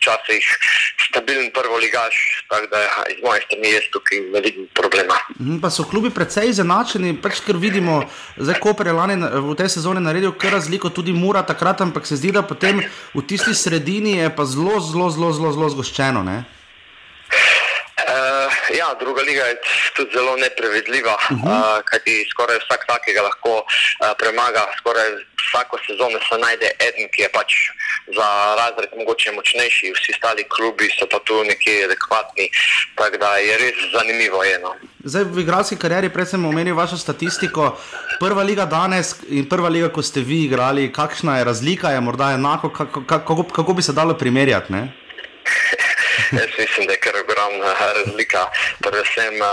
včasih 0.00 0.44
stabilen 1.10 1.50
prvo 1.52 1.76
ligaš, 1.76 2.16
tako 2.48 2.66
da 2.72 2.80
iz 3.12 3.20
moje 3.24 3.44
strani 3.46 3.72
jaz 3.72 3.86
tukaj 3.92 4.20
ne 4.32 4.40
vidim 4.40 4.68
problema. 4.74 5.16
Mhm, 5.40 5.60
pa 5.60 5.70
so 5.70 5.84
klubi 5.84 6.10
precej 6.10 6.48
izenačeni, 6.48 7.18
pač 7.22 7.44
ker 7.44 7.60
vidimo, 7.60 8.00
da 8.36 8.56
je 8.56 8.60
Koper 8.60 8.88
lani 8.96 9.20
v 9.20 9.54
tej 9.60 9.68
sezoni 9.76 10.00
naredil 10.00 10.32
kar 10.32 10.56
razliko, 10.56 10.88
tudi 10.88 11.12
Mura 11.12 11.42
takrat, 11.44 11.84
ampak 11.84 12.08
se 12.08 12.16
zdi, 12.16 12.32
da 12.32 12.40
potem 12.42 12.80
v 13.12 13.22
tisti 13.28 13.52
sredini 13.54 14.16
je 14.16 14.30
pa 14.32 14.48
zelo, 14.48 14.80
zelo, 14.80 15.10
zelo, 15.12 15.32
zelo, 15.36 15.52
zelo 15.52 15.68
zgoščeno. 15.76 16.24
Ne? 16.24 16.38
Ja, 18.76 18.94
druga 19.00 19.22
liga 19.22 19.44
je 19.44 19.56
tudi 19.96 20.10
zelo 20.14 20.36
neprevedljiva, 20.36 21.14
uh 21.14 21.30
-huh. 21.30 21.44
uh, 21.46 21.84
kajti 21.84 22.26
skoraj 22.30 22.58
vsak 22.64 22.86
takega 22.86 23.22
lahko 23.22 23.52
uh, 23.58 23.66
premaga. 24.18 24.62
Skoraj 24.78 25.08
vsako 25.46 25.78
sezono 25.86 26.18
se 26.28 26.36
najde 26.46 26.68
eden, 26.88 27.06
ki 27.12 27.22
je 27.22 27.30
pač 27.38 27.50
za 28.16 28.28
razred 28.60 28.90
mogoče 28.98 29.32
močnejši, 29.32 29.92
vsi 29.96 30.12
ostali 30.16 30.44
klubi 30.54 30.86
so 30.98 31.06
pa 31.12 31.18
tu 31.26 31.44
nekje 31.44 31.84
adekvatni. 31.84 32.46
Tako 32.94 33.16
da 33.16 33.30
je 33.36 33.58
res 33.62 33.78
zanimivo. 33.96 34.38
Eno. 34.56 34.74
Zdaj, 35.04 35.24
v 35.24 35.40
igralski 35.40 35.76
karieri, 35.76 36.08
prej 36.12 36.26
sem 36.32 36.44
omenil 36.44 36.76
vašo 36.76 36.96
statistiko. 36.96 37.76
Prva 38.20 38.42
liga 38.42 38.64
danes 38.66 39.14
in 39.28 39.48
prva 39.48 39.68
liga, 39.68 39.88
ko 39.88 40.02
ste 40.02 40.20
vi 40.20 40.44
igrali, 40.44 40.92
kakšna 40.92 41.38
je 41.38 41.44
razlika, 41.44 41.90
je 41.90 42.00
morda 42.00 42.32
enako, 42.34 42.72
kako, 42.72 43.04
kako, 43.06 43.42
kako 43.52 43.72
bi 43.72 43.82
se 43.82 43.92
dalo 43.92 44.14
primerjati? 44.14 44.72
Jaz 46.32 46.50
mislim, 46.58 46.86
da 46.86 46.92
je 46.92 47.00
kar 47.00 47.14
ogromna 47.24 47.72
razlika. 47.96 48.42
Predvsem 48.80 49.34
uh, 49.40 49.48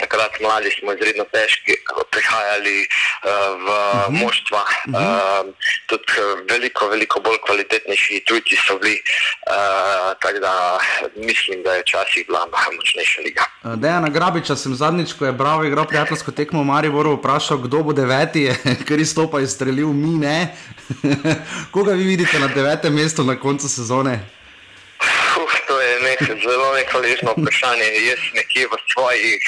takrat 0.00 0.40
mladi 0.40 0.70
smo 0.78 0.92
izredno 0.92 1.24
težki, 1.24 1.74
prihajali 2.10 2.78
uh, 2.86 3.30
v 3.64 3.68
uh 3.68 4.08
mhm. 4.08 4.16
-huh. 4.16 4.22
moštva. 4.22 4.62
Uh 4.86 5.52
tudi 5.92 6.12
veliko, 6.50 6.88
veliko 6.88 7.20
bolj 7.20 7.38
kvalitetnejši 7.46 8.22
tujci 8.28 8.56
so 8.66 8.78
bili. 8.78 8.96
Uh, 8.96 10.16
tako 10.20 10.38
da 10.40 10.78
mislim, 11.16 11.62
da 11.62 11.72
je 11.72 11.82
včasih 11.82 12.26
bila 12.26 12.46
močnejša 12.76 13.20
liga. 13.26 13.44
Dejana 13.76 14.08
Grabiča 14.08 14.56
sem 14.56 14.74
zadnjič, 14.74 15.12
ko 15.12 15.26
je 15.26 15.32
Bravo 15.32 15.64
igral 15.64 15.86
prijateljsko 15.86 16.32
tekmo 16.32 16.60
v 16.60 16.64
Mariboru, 16.64 17.16
vprašal, 17.16 17.58
kdo 17.58 17.82
bo 17.82 17.92
deveti, 17.92 18.50
ker 18.88 18.98
je 18.98 19.06
stopa 19.06 19.40
izstrelil, 19.40 19.92
mi 19.92 20.18
ne. 20.18 20.56
Koga 21.74 21.92
vi 21.92 22.04
vidite 22.04 22.38
na 22.38 22.48
devetem 22.48 22.94
mestu 22.94 23.24
na 23.24 23.36
koncu 23.40 23.68
sezone? 23.68 24.41
Zelo 26.42 26.74
nekaležno 26.74 27.34
vprašanje. 27.36 27.88
Jaz 28.08 28.22
nekje 28.34 28.66
v 28.66 28.74
svojih 28.92 29.42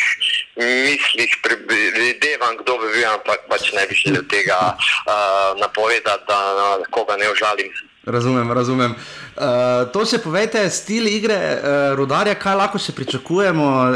mislih 0.57 1.33
predvidevam, 1.43 2.57
kdo 2.61 2.79
bi 2.79 2.87
bil, 2.95 3.09
ampak 3.11 3.47
pač 3.49 3.73
ne 3.73 3.87
bi 3.87 3.95
želel 3.95 4.25
tega 4.31 4.77
uh, 4.77 5.61
napovedati, 5.61 6.25
da 6.29 6.39
uh, 6.55 6.87
koga 6.91 7.17
ne 7.17 7.31
užalim. 7.31 7.73
Razumem, 8.07 8.53
razumem. 8.53 8.95
Uh, 8.95 9.89
to 9.93 10.05
še 10.07 10.21
povejte, 10.21 10.71
stil 10.71 11.09
igre 11.09 11.37
uh, 11.37 11.95
rudarja, 11.97 12.35
kaj 12.37 12.59
lahko 12.61 12.79
še 12.79 12.93
pričakujemo 12.93 13.67
uh, 13.67 13.89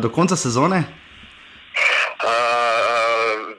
do 0.00 0.08
konca 0.14 0.38
sezone? 0.38 0.84
Uh, 2.22 3.56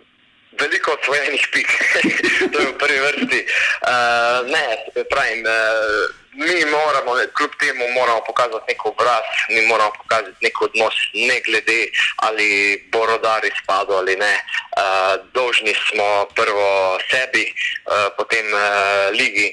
veliko 0.60 0.96
osvojenih 0.96 1.50
pik, 1.54 1.76
to 2.54 2.60
je 2.60 2.68
v 2.72 2.78
prvi 2.80 3.00
vrsti. 3.04 3.42
Uh, 3.84 4.48
ne, 4.50 5.04
pravim. 5.12 5.44
Uh, 5.46 6.26
mi 6.38 6.66
moramo, 6.66 7.12
kljub 7.38 7.52
temu, 7.60 7.84
moramo 7.98 8.22
pokazati 8.28 8.66
nek 8.68 8.86
obraz, 8.86 9.26
mi 9.50 9.62
moramo 9.66 9.92
pokazati 10.02 10.38
nek 10.42 10.62
odnos, 10.62 10.96
ne 11.14 11.38
glede 11.46 11.82
ali 12.16 12.50
bo 12.92 13.06
rodar 13.06 13.42
izpadel 13.46 13.98
ali 13.98 14.16
ne. 14.16 14.36
Uh, 14.78 15.26
dolžni 15.34 15.74
smo 15.88 16.26
prvo 16.36 17.00
sebi, 17.10 17.46
uh, 17.50 18.08
potem 18.18 18.46
uh, 18.54 18.62
ligi. 19.20 19.50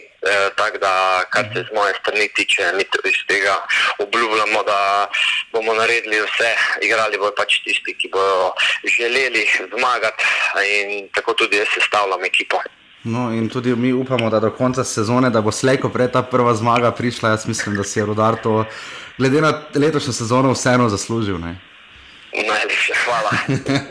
Tako 0.57 0.79
da, 0.79 1.25
kar 1.31 1.45
se 1.53 1.61
z 1.69 1.75
moje 1.75 1.93
strani 2.01 2.29
tiče, 2.29 2.73
mi 2.73 2.85
iz 3.05 3.19
tega 3.29 3.67
obljubljamo, 3.99 4.63
da 4.63 5.09
bomo 5.53 5.75
naredili 5.75 6.21
vse, 6.21 6.55
igrali 6.81 7.19
bodo 7.19 7.35
pač 7.37 7.59
tisti, 7.65 7.93
ki 7.99 8.09
bodo 8.13 8.55
želeli 8.97 9.45
zmagati, 9.77 10.25
in 10.65 11.09
tako 11.13 11.35
tudi 11.35 11.57
jaz 11.57 11.69
sestavljam 11.75 12.25
ekipo. 12.25 12.63
No, 13.05 13.33
in 13.33 13.49
tudi 13.49 13.75
mi 13.77 13.93
upamo, 13.93 14.31
da 14.31 14.41
do 14.41 14.51
konca 14.51 14.85
sezone, 14.85 15.31
da 15.31 15.41
bo 15.41 15.53
slejko 15.53 15.89
prej 15.89 16.09
ta 16.13 16.23
prva 16.23 16.55
zmaga 16.55 16.91
prišla. 16.91 17.29
Jaz 17.29 17.47
mislim, 17.47 17.77
da 17.77 17.85
si 17.85 17.99
je 17.99 18.07
rodar 18.07 18.37
to, 18.43 18.65
glede 19.19 19.41
na 19.41 19.53
letošnjo 19.75 20.13
sezono, 20.13 20.53
vseeno 20.53 20.89
zaslužil. 20.89 21.39
Ne? 21.39 21.61
Najlepša 22.49 22.95
hvala. 23.05 23.31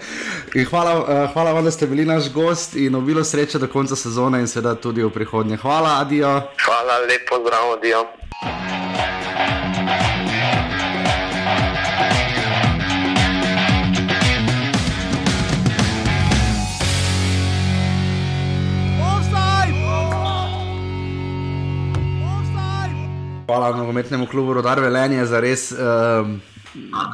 hvala, 0.70 0.94
uh, 1.02 1.34
hvala 1.34 1.52
vam, 1.52 1.64
da 1.64 1.72
ste 1.72 1.88
bili 1.88 2.06
naš 2.06 2.32
gost 2.34 2.76
in 2.76 2.96
obilo 2.96 3.24
sreče 3.24 3.60
do 3.60 3.68
konca 3.68 3.96
sezone 3.96 4.40
in 4.40 4.48
seveda 4.48 4.76
tudi 4.76 5.04
v 5.04 5.10
prihodnje. 5.10 5.58
Hvala, 5.58 6.00
adijo. 6.02 6.42
Hvala, 6.66 6.98
lepo 7.06 7.42
zdrav, 7.42 7.74
adijo. 7.78 8.06
Hvala 23.48 23.76
nogometnemu 23.78 24.26
klubu 24.26 24.54
Rodar 24.54 24.80
Velenje 24.80 25.26
za 25.26 25.40
res. 25.40 25.72
Uh, 25.72 25.78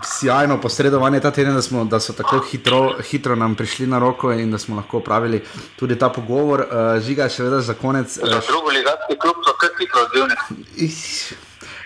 sjajno 0.06 0.62
posredovanje 0.62 1.20
ta 1.20 1.32
teden, 1.32 1.56
da, 1.56 1.62
smo, 1.62 1.84
da 1.86 2.00
so 2.00 2.14
tako 2.14 2.40
hitro, 2.52 2.96
hitro 3.12 3.36
nam 3.36 3.56
prišli 3.56 3.88
na 3.88 4.00
roko 4.00 4.32
in 4.32 4.52
da 4.52 4.58
smo 4.58 4.76
lahko 4.76 4.98
opravili 4.98 5.42
tudi 5.76 5.98
ta 6.00 6.10
pogovor. 6.10 6.60
Uh, 6.60 7.02
žiga, 7.02 7.30
še 7.30 7.44
vedno 7.44 7.62
za 7.62 7.74
konec. 7.74 8.18
Uh, 8.18 8.30
za 8.30 8.42
drugo 8.48 8.70
ligatski 8.76 9.18
klub 9.18 9.42
so 9.48 9.56
kar 9.58 9.74
hitro 9.80 10.06
odzivni. 10.06 10.36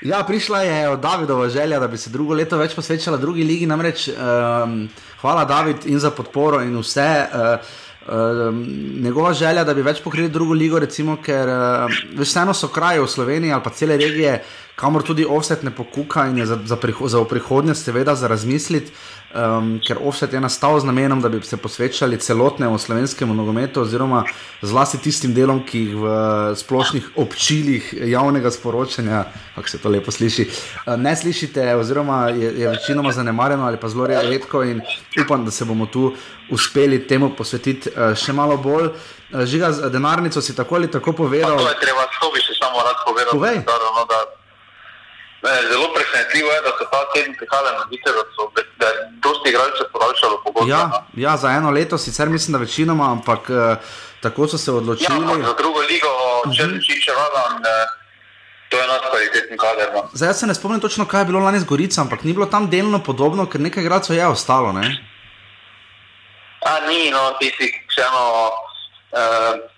Ja, 0.03 0.19
prišla 0.27 0.61
je 0.61 0.89
od 0.89 0.99
Davidova 0.99 1.47
želja, 1.49 1.79
da 1.79 1.87
bi 1.87 1.97
se 1.97 2.09
drugo 2.09 2.35
leto 2.35 2.57
več 2.59 2.75
posvečala 2.75 3.17
drugi 3.17 3.43
ligi. 3.47 3.65
Namreč, 3.65 4.09
um, 4.11 4.89
hvala 5.21 5.45
David 5.45 5.87
in 5.87 5.99
za 5.99 6.11
podporo 6.11 6.59
in 6.61 6.75
vse. 6.81 7.07
Uh, 7.31 7.79
Uh, 8.03 8.55
njegova 9.03 9.33
želja, 9.33 9.63
da 9.63 9.73
bi 9.73 9.81
več 9.81 10.01
pokrili 10.03 10.29
drugo 10.29 10.53
ligo, 10.53 10.79
recimo, 10.79 11.15
ker 11.23 11.47
uh, 11.47 11.99
vseeno 12.19 12.51
so 12.53 12.67
kraje 12.67 12.99
v 12.99 13.07
Sloveniji 13.07 13.53
ali 13.55 13.63
pa 13.63 13.71
cele 13.71 13.95
regije, 13.97 14.41
kamor 14.75 15.03
tudi 15.03 15.25
offset 15.25 15.63
ne 15.63 15.71
pokuka 15.71 16.25
in 16.27 16.37
je 16.37 16.45
za, 16.45 16.59
za, 16.65 16.75
priho 16.75 17.07
za 17.07 17.23
prihodnost, 17.23 17.85
seveda, 17.85 18.15
za 18.15 18.27
razmisliti, 18.27 18.91
um, 19.35 19.79
ker 19.87 19.97
offset 20.01 20.33
je 20.33 20.41
nastal 20.41 20.79
z 20.79 20.89
namenom, 20.89 21.21
da 21.21 21.29
bi 21.29 21.41
se 21.45 21.57
posvečali 21.57 22.17
celotnemu 22.17 22.77
slovenskemu 22.77 23.33
nogometu, 23.33 23.81
oziroma 23.81 24.23
zlasti 24.61 24.97
tistim 24.97 25.33
delom, 25.33 25.61
ki 25.65 25.79
jih 25.79 25.95
v 25.95 26.09
splošnih 26.57 27.09
občilih 27.15 27.93
javnega 28.09 28.51
sporočanja, 28.51 29.23
kako 29.55 29.69
se 29.69 29.77
to 29.77 29.89
lepo 29.89 30.11
sliši, 30.11 30.49
uh, 30.49 30.95
ne 30.97 31.15
slišite, 31.15 31.75
oziroma 31.75 32.27
je, 32.29 32.53
je 32.59 32.69
večinoma 32.69 33.11
zanemarjeno 33.11 33.67
ali 33.67 33.77
pa 33.77 33.89
zelo 33.89 34.07
redko 34.07 34.63
in 34.63 34.81
upam, 35.25 35.45
da 35.45 35.51
se 35.51 35.65
bomo 35.65 35.85
tu 35.85 36.13
uspeli 36.49 37.07
temu 37.07 37.35
posvetiti 37.37 37.89
uh, 37.89 38.15
še 38.17 38.33
malo 38.33 38.57
bolj. 38.57 38.89
Žiga, 39.33 39.71
denarnico 39.89 40.41
si 40.41 40.53
tako 40.55 40.75
ali 40.75 40.91
tako 40.91 41.11
povedal. 41.13 41.57
To 41.57 41.69
je 41.69 41.79
treba, 41.81 42.05
to 42.21 42.29
bi 42.29 42.41
še 42.41 42.53
samo 42.53 42.83
rad 42.85 42.99
povedal. 43.01 43.33
Povej. 43.33 43.55
No, 43.65 44.05
da, 44.05 44.19
Ne, 45.43 45.53
zelo 45.71 45.87
presenetljivo 45.95 46.49
je, 46.51 46.61
da 46.61 46.71
so 46.77 46.85
ta 46.91 47.01
teden 47.13 47.33
prihajali 47.39 47.71
na 47.77 47.83
Vite, 47.91 48.09
da 48.17 48.23
so 48.35 48.43
da 48.81 48.87
dosti 49.25 49.49
igralcev 49.49 49.87
podaljšali 49.93 50.35
pogodbe. 50.43 50.71
Ja, 50.71 50.83
ja, 51.25 51.37
za 51.37 51.49
eno 51.49 51.69
leto 51.71 51.97
sicer 51.97 52.29
mislim, 52.29 52.53
da 52.53 52.59
večinoma, 52.59 53.11
ampak 53.11 53.49
uh, 53.49 53.77
tako 54.21 54.47
so 54.47 54.57
se 54.57 54.71
odločili. 54.71 55.39
Ja, 55.39 55.47
za 55.47 55.53
drugo 55.61 55.79
ligo, 55.79 56.11
če 56.55 56.63
uh 56.63 56.69
-huh. 56.69 57.03
če 57.05 57.11
vagan, 57.11 57.63
to 58.69 58.77
je 58.77 58.87
naš 58.87 59.01
kvalitetni 59.09 59.57
kader. 59.57 59.89
No. 59.93 60.09
Zdaj 60.13 60.29
jaz 60.29 60.39
se 60.39 60.47
ne 60.47 60.55
spomnim 60.55 60.81
točno, 60.81 61.05
kaj 61.05 61.21
je 61.21 61.25
bilo 61.25 61.39
lani 61.39 61.59
z 61.59 61.65
Gorico, 61.65 62.01
ampak 62.01 62.23
ni 62.23 62.33
bilo 62.33 62.45
tam 62.45 62.69
delno 62.69 63.03
podobno, 63.03 63.45
ker 63.45 63.61
nekaj 63.61 63.83
igralcev 63.83 64.15
je 64.15 64.27
ostalo. 64.27 64.71
Ne? 64.71 64.97
A 66.65 66.79
ni, 66.87 67.11
no, 67.11 67.31
ti 67.39 67.51
si 67.57 67.73
vseeno. 67.89 68.49
Uh, 69.11 69.72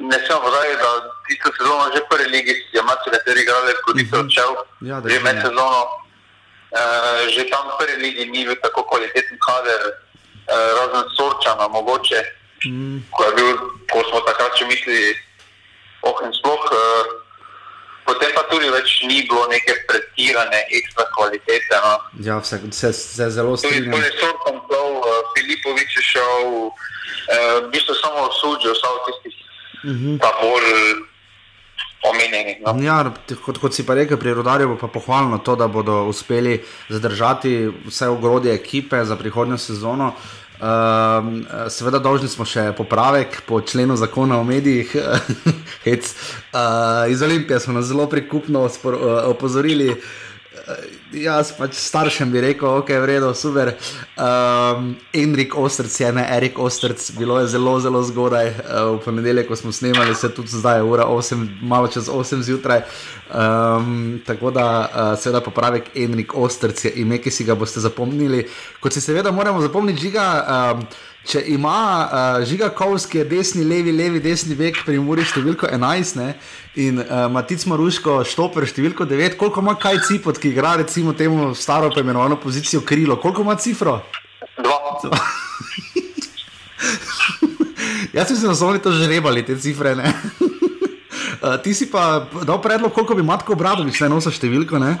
Ne 0.00 0.18
smemo 0.26 0.40
pozabiti, 0.40 0.76
da 0.82 0.90
tisto 1.28 1.50
sezono 1.56 1.84
že 1.94 2.00
prvi 2.10 2.28
ligi 2.34 2.54
je 2.72 2.82
malo 2.82 2.98
nekateri 3.06 3.40
igrali, 3.42 3.72
kot 3.84 3.96
je 3.98 4.18
odšel, 4.18 4.50
ja, 4.80 4.96
že 5.04 5.20
med 5.20 5.36
sezono. 5.44 5.80
Uh, 6.70 7.26
že 7.34 7.50
tam 7.50 7.66
v 7.66 7.78
prvi 7.78 7.96
ligi 8.02 8.24
ni 8.30 8.46
bil 8.46 8.54
tako 8.62 8.86
kvaliteten 8.86 9.38
kader, 9.42 9.82
uh, 9.90 10.70
razen 10.78 11.06
sorčana, 11.18 11.66
mogoče. 11.68 12.22
Mm. 12.66 13.02
Ko, 13.10 13.26
bil, 13.34 13.58
ko 13.90 13.98
smo 14.06 14.20
takrat 14.22 14.54
še 14.54 14.70
mislili, 14.70 15.18
oh, 16.06 16.14
in 16.22 16.30
sploh. 16.30 16.62
Uh, 16.70 17.02
potem 18.06 18.30
pa 18.38 18.46
tudi 18.46 18.70
več 18.70 19.02
ni 19.10 19.26
bilo 19.26 19.50
neke 19.50 19.74
pretirane 19.90 20.62
ekstra 20.78 21.10
kvalitete. 21.18 21.74
No. 21.82 21.92
Ja, 22.22 22.38
vse, 22.38 22.62
vse, 22.70 22.94
vse 22.94 23.30
zelo 23.34 23.58
strinjam. 23.58 23.90
Tudi 23.98 24.14
sorčan, 24.22 24.62
Filipovič 25.34 25.90
je 25.98 26.02
šel, 26.06 26.46
uh, 26.70 27.66
v 27.66 27.68
bistvu 27.74 27.98
samo 27.98 28.30
suđil, 28.38 28.78
samo 28.78 29.02
tistih 29.10 29.39
-hmm. 29.84 30.18
pa 30.18 30.30
bolj 30.42 31.10
omenjeni. 32.02 32.56
No? 32.64 32.74
Ja, 32.82 33.12
kot, 33.44 33.58
kot 33.58 33.74
si 33.74 33.86
pa 33.86 33.94
rekel, 33.94 34.18
pri 34.18 34.34
rodarju 34.34 34.68
bo 34.68 34.76
pa 34.76 34.88
pohvalno 34.88 35.38
to, 35.38 35.56
da 35.56 35.68
bodo 35.68 36.04
uspeli 36.04 36.60
zadržati 36.88 37.72
vse 37.86 38.08
ogrodje 38.08 38.54
ekipe 38.54 39.04
za 39.04 39.16
prihodnjo 39.16 39.58
sezono. 39.58 40.12
Uh, 40.60 41.68
seveda, 41.72 41.98
dolžni 41.98 42.28
smo 42.28 42.44
še 42.44 42.72
popravek 42.76 43.42
po 43.48 43.60
členu 43.60 43.96
zakona 43.96 44.40
o 44.40 44.44
medijih. 44.44 44.92
Hec, 45.86 46.14
uh, 46.52 47.08
iz 47.08 47.22
Olimpije 47.22 47.60
smo 47.60 47.72
nas 47.72 47.86
zelo 47.88 48.06
prikupno 48.06 48.64
uh, 48.68 48.70
opozorili. 49.24 49.88
Eh, 49.90 49.96
jaz 51.14 51.52
pač 51.54 51.76
staršem 51.78 52.30
bi 52.32 52.40
rekel, 52.42 52.68
ok, 52.82 52.90
v 53.02 53.06
redu, 53.06 53.30
super. 53.38 53.72
Um, 54.18 54.96
Enrik 55.14 55.54
Ostrc 55.58 55.94
je 56.00 56.10
ne, 56.12 56.24
Erik 56.36 56.58
Ostrc, 56.58 57.10
bilo 57.18 57.38
je 57.40 57.50
zelo, 57.54 57.76
zelo 57.80 58.02
zgodaj. 58.02 58.50
Uh, 58.50 58.98
v 58.98 59.04
ponedeljek, 59.04 59.48
ko 59.48 59.56
smo 59.56 59.72
snemali, 59.72 60.14
se 60.14 60.32
tudi 60.34 60.50
zdaj 60.50 60.80
je 60.80 60.88
ura 60.90 61.06
8, 61.06 61.46
malo 61.62 61.88
čez 61.88 62.10
8 62.10 62.42
zjutraj. 62.42 62.82
Um, 63.30 64.20
tako 64.26 64.50
da, 64.50 64.66
uh, 64.90 65.12
seveda, 65.18 65.42
popravek 65.44 65.94
Enrik 65.94 66.34
Ostrc 66.34 66.84
je 66.84 66.92
ime, 67.02 67.20
ki 67.22 67.30
si 67.30 67.46
ga 67.46 67.54
boste 67.54 67.80
zapomnili. 67.80 68.46
Kot 68.80 68.92
se 68.92 69.00
seveda 69.00 69.30
moramo 69.30 69.62
zapomniti, 69.62 70.10
žiga. 70.10 70.26
Um, 70.42 70.84
če 71.28 71.42
ima 71.52 72.08
uh, 72.40 72.44
Žiga 72.46 72.70
Kovski, 72.76 73.24
desni, 73.28 73.64
levi, 73.64 73.92
levi, 73.92 74.20
desni 74.24 74.56
vek, 74.56 74.82
pri 74.86 74.98
Muri 75.04 75.24
številko 75.26 75.68
11 75.68 76.16
ne? 76.20 76.28
in 76.80 77.00
uh, 77.02 77.26
Matic 77.32 77.66
Maruško, 77.68 78.20
Štoper 78.28 78.66
številko 78.68 79.04
9, 79.08 79.36
koliko 79.40 79.62
ima 79.64 79.74
kaj 79.80 80.00
cipot, 80.08 80.38
ki 80.40 80.52
igra 80.54 80.76
recimo 80.80 81.12
temu 81.16 81.52
staro 81.58 81.90
poimenovano 81.92 82.40
pozicijo 82.40 82.80
krilo, 82.86 83.18
koliko 83.20 83.44
ima 83.44 83.56
cifro? 83.60 84.00
Dva. 84.60 84.78
Jaz 88.16 88.26
sem 88.30 88.36
se 88.36 88.46
na 88.48 88.54
zoni 88.56 88.80
to 88.82 88.92
žrebali, 88.96 89.44
te 89.46 89.58
cifre. 89.60 89.92
uh, 90.00 91.56
ti 91.64 91.74
si 91.76 91.90
pa 91.92 92.24
dal 92.42 92.62
predlog, 92.64 92.94
koliko 92.96 93.18
bi 93.18 93.26
Matko 93.26 93.54
Bradovič 93.58 94.00
naj 94.00 94.10
nosil 94.12 94.34
številko, 94.34 94.80
ne? 94.80 94.96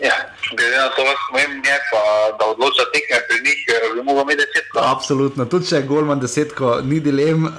Ja 0.00 0.35
glede 0.56 0.76
na 0.76 0.88
to, 0.88 1.02
da 1.08 1.14
smo 1.24 1.38
jim 1.38 1.56
je, 1.64 1.76
pa 1.90 2.02
da 2.38 2.44
odloča 2.52 2.84
tekme 2.94 3.18
pri 3.28 3.36
njih, 3.46 3.58
eh, 3.68 3.94
bi 3.94 4.02
mogel 4.02 4.22
imeti 4.22 4.42
desetko. 4.42 4.78
Absolutno, 4.94 5.44
tudi 5.44 5.68
če 5.68 5.76
je 5.76 5.82
Golman 5.82 6.20
desetko, 6.20 6.80
ni 6.84 7.00
dilem. 7.00 7.44
Uh, 7.44 7.52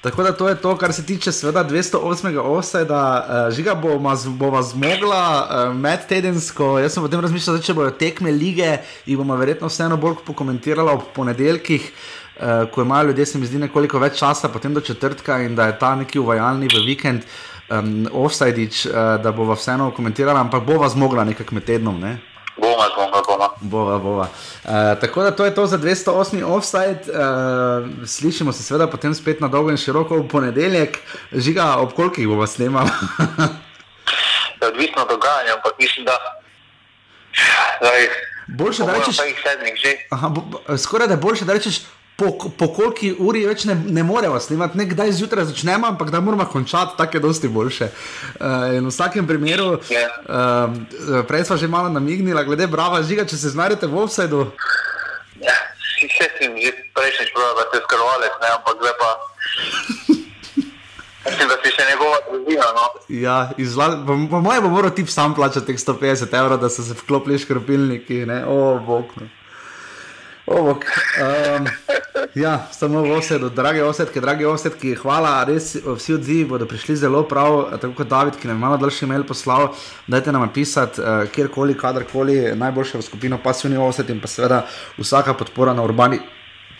tako 0.00 0.22
da 0.22 0.32
to 0.32 0.48
je 0.48 0.56
to, 0.60 0.76
kar 0.76 0.92
se 0.92 1.06
tiče 1.06 1.32
sveda 1.32 1.64
208. 1.64 2.38
oseda, 2.38 3.00
uh, 3.28 3.54
žiga 3.54 3.74
bo, 3.74 3.98
bo 4.26 4.50
vas 4.50 4.66
zmogla 4.72 5.24
uh, 5.42 5.76
med 5.76 6.06
tedensko. 6.08 6.78
Jaz 6.78 6.94
sem 6.94 7.02
potem 7.02 7.20
razmišljal, 7.20 7.56
da 7.56 7.62
če 7.62 7.74
bojo 7.74 7.90
tekme 7.90 8.30
lige 8.30 8.76
in 9.06 9.16
bomo 9.18 9.36
verjetno 9.36 9.68
vseeno 9.68 9.96
bolj 9.96 10.20
pokomentirali 10.26 10.90
ob 10.90 11.08
ponedeljkih. 11.14 11.90
Uh, 12.34 12.66
ko 12.74 12.82
imajo 12.82 13.06
ljudje, 13.06 13.26
se 13.26 13.38
mi 13.38 13.46
zdi, 13.46 13.58
nekoliko 13.62 13.98
več 14.02 14.18
časa, 14.18 14.48
potem 14.50 14.74
do 14.74 14.80
četrtka, 14.80 15.38
in 15.46 15.54
da 15.54 15.66
je 15.66 15.78
ta 15.78 15.94
neki 15.94 16.18
uvajalni 16.18 16.66
v 16.66 16.80
vikend, 16.86 17.22
uh, 17.22 17.53
um, 17.70 18.08
offside-ič, 18.12 18.86
uh, 18.86 18.92
da 19.22 19.32
bova 19.32 19.54
vseeno 19.54 19.90
komentirala, 19.90 20.40
ampak 20.40 20.64
bova 20.64 20.88
zmogla 20.88 21.24
nekaj 21.24 21.46
med 21.50 21.64
tednom. 21.64 22.00
Ne? 22.00 22.18
Bova, 22.56 22.86
bova, 22.96 23.22
bova. 23.26 23.48
bova, 23.60 23.98
bova. 23.98 24.28
Uh, 24.64 24.70
tako 25.00 25.22
da 25.22 25.30
to 25.30 25.44
je 25.44 25.54
to 25.54 25.66
za 25.66 25.78
208 25.78 26.44
offside. 26.44 27.00
Uh, 27.08 28.06
slišimo 28.06 28.52
se 28.52 28.62
seveda 28.62 28.86
potem 28.86 29.14
spet 29.14 29.40
na 29.40 29.48
dolgo 29.48 29.70
in 29.70 29.76
široko 29.76 30.18
v 30.22 30.28
ponedeljek, 30.28 30.98
žiga 31.32 31.74
ob 31.78 31.92
kolikih 31.92 32.28
bomo 32.28 32.46
snemali. 32.46 32.90
Odvisno 34.68 35.02
od 35.02 35.08
dogajanja, 35.08 35.54
ampak 35.56 35.72
mislim, 35.78 36.04
da. 36.04 36.18
Zdaj, 37.80 38.08
boljše, 38.46 38.82
da 38.84 38.92
rečeš, 38.92 39.16
aha, 40.10 40.28
bo, 40.28 40.76
skoraj 40.78 41.08
da 41.08 41.14
je 41.14 41.20
boljše, 41.20 41.44
da 41.44 41.52
rečeš 41.52 41.80
po, 42.16 42.50
po 42.58 42.68
koliki 42.70 43.10
uri 43.18 43.42
več 43.48 43.64
ne, 43.66 43.74
ne 43.74 44.04
moremo 44.06 44.38
snimati, 44.40 44.78
ne 44.78 44.86
kdaj 44.90 45.12
zjutraj 45.18 45.48
začnemo, 45.50 45.88
ampak 45.90 46.12
da 46.14 46.20
moramo 46.20 46.46
končati, 46.46 46.96
tako 46.98 47.16
je 47.16 47.20
dosti 47.20 47.48
boljše. 47.48 47.90
Uh, 47.90 48.76
in 48.78 48.86
v 48.86 48.92
vsakem 48.92 49.26
primeru, 49.26 49.74
uh, 49.78 51.22
prej 51.28 51.48
smo 51.50 51.58
že 51.58 51.68
malo 51.68 51.90
namignili, 51.90 52.44
glede 52.46 52.70
brava 52.70 53.02
žiga, 53.02 53.26
če 53.26 53.36
se 53.36 53.54
znajdete 53.56 53.90
v 53.90 53.98
offsajdu. 54.04 54.46
Ja, 55.42 55.58
si 55.98 56.08
se 56.08 56.30
jim 56.40 56.54
že 56.60 56.72
prejšnjič 56.94 57.34
pravi, 57.34 57.54
da 57.58 57.66
ste 57.68 57.82
skrbovali, 57.82 58.32
ampak 58.54 58.76
zdaj 58.78 58.96
pa. 59.02 59.10
Mislim, 61.24 61.48
da 61.48 61.56
si 61.64 61.70
še 61.72 61.84
njegova 61.88 62.18
družina. 62.28 62.66
No? 62.76 62.84
Ja, 63.08 63.38
izla... 63.58 63.86
po, 64.06 64.14
po 64.30 64.40
mojem 64.44 64.66
bo 64.66 64.70
moral 64.76 64.92
ti 64.94 65.06
sam 65.08 65.34
plačati 65.34 65.72
150 65.72 66.34
evrov, 66.36 66.60
da 66.60 66.68
so 66.70 66.84
se 66.84 66.94
vklopili 66.94 67.40
škropilniki, 67.40 68.26
ne, 68.28 68.44
o, 68.46 68.76
bog. 68.86 69.16
No. 69.16 69.30
Um, 70.46 71.66
ja, 72.34 72.66
samo 72.72 73.00
v 73.02 73.16
osedu, 73.16 73.48
drage 73.48 73.82
osedke, 73.84 74.20
drage 74.20 74.46
osedke, 74.46 74.92
hvala, 75.00 75.38
res 75.48 75.70
vsi 75.80 76.14
odzivi 76.18 76.44
bodo 76.44 76.66
prišli 76.68 76.96
zelo 77.00 77.22
prav, 77.28 77.78
tako 77.80 77.94
kot 77.96 78.08
David, 78.08 78.36
ki 78.36 78.48
nam 78.48 78.58
je 78.58 78.60
malo 78.60 78.76
daljši 78.76 79.08
mail 79.08 79.24
poslal, 79.24 79.70
dajte 80.06 80.32
nam 80.32 80.44
napisati, 80.44 81.00
uh, 81.00 81.24
kjerkoli, 81.32 81.78
kadarkoli, 81.78 82.52
najboljše 82.60 83.00
v 83.00 83.06
skupino 83.08 83.38
pasivni 83.40 83.80
osed 83.80 84.10
in 84.12 84.20
pa 84.20 84.28
seveda 84.28 84.66
vsaka 84.98 85.34
podpora 85.34 85.72
na 85.72 85.82
urbani, 85.82 86.20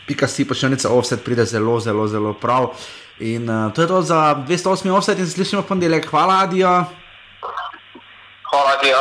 pika 0.07 0.29
si 0.29 0.45
počelnica 0.45 0.93
osed 0.93 1.25
pride 1.25 1.49
zelo, 1.49 1.81
zelo, 1.81 2.07
zelo 2.09 2.35
prav. 2.37 2.75
In 3.25 3.49
uh, 3.49 3.73
to 3.73 3.83
je 3.83 3.89
to 3.89 4.03
za 4.03 4.45
208 4.49 4.93
osed 4.93 5.19
in 5.19 5.27
se 5.27 5.33
slišimo 5.33 5.63
v 5.63 5.67
ponedeljek. 5.73 6.11
Hvala, 6.11 6.43
Adijo. 6.45 6.85
Hvala, 8.51 8.77
Adijo. 8.77 8.99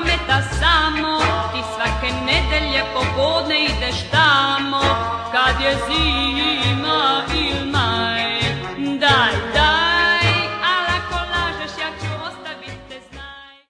Nogometa 0.00 0.42
samo. 0.60 1.18
Ti 1.52 1.62
svake 1.74 2.14
nedelje 2.24 2.82
popodne 2.94 3.64
ideš 3.64 4.10
tamo 4.10 4.80
Kad 5.32 5.60
je 5.60 5.76
zim 5.86 6.59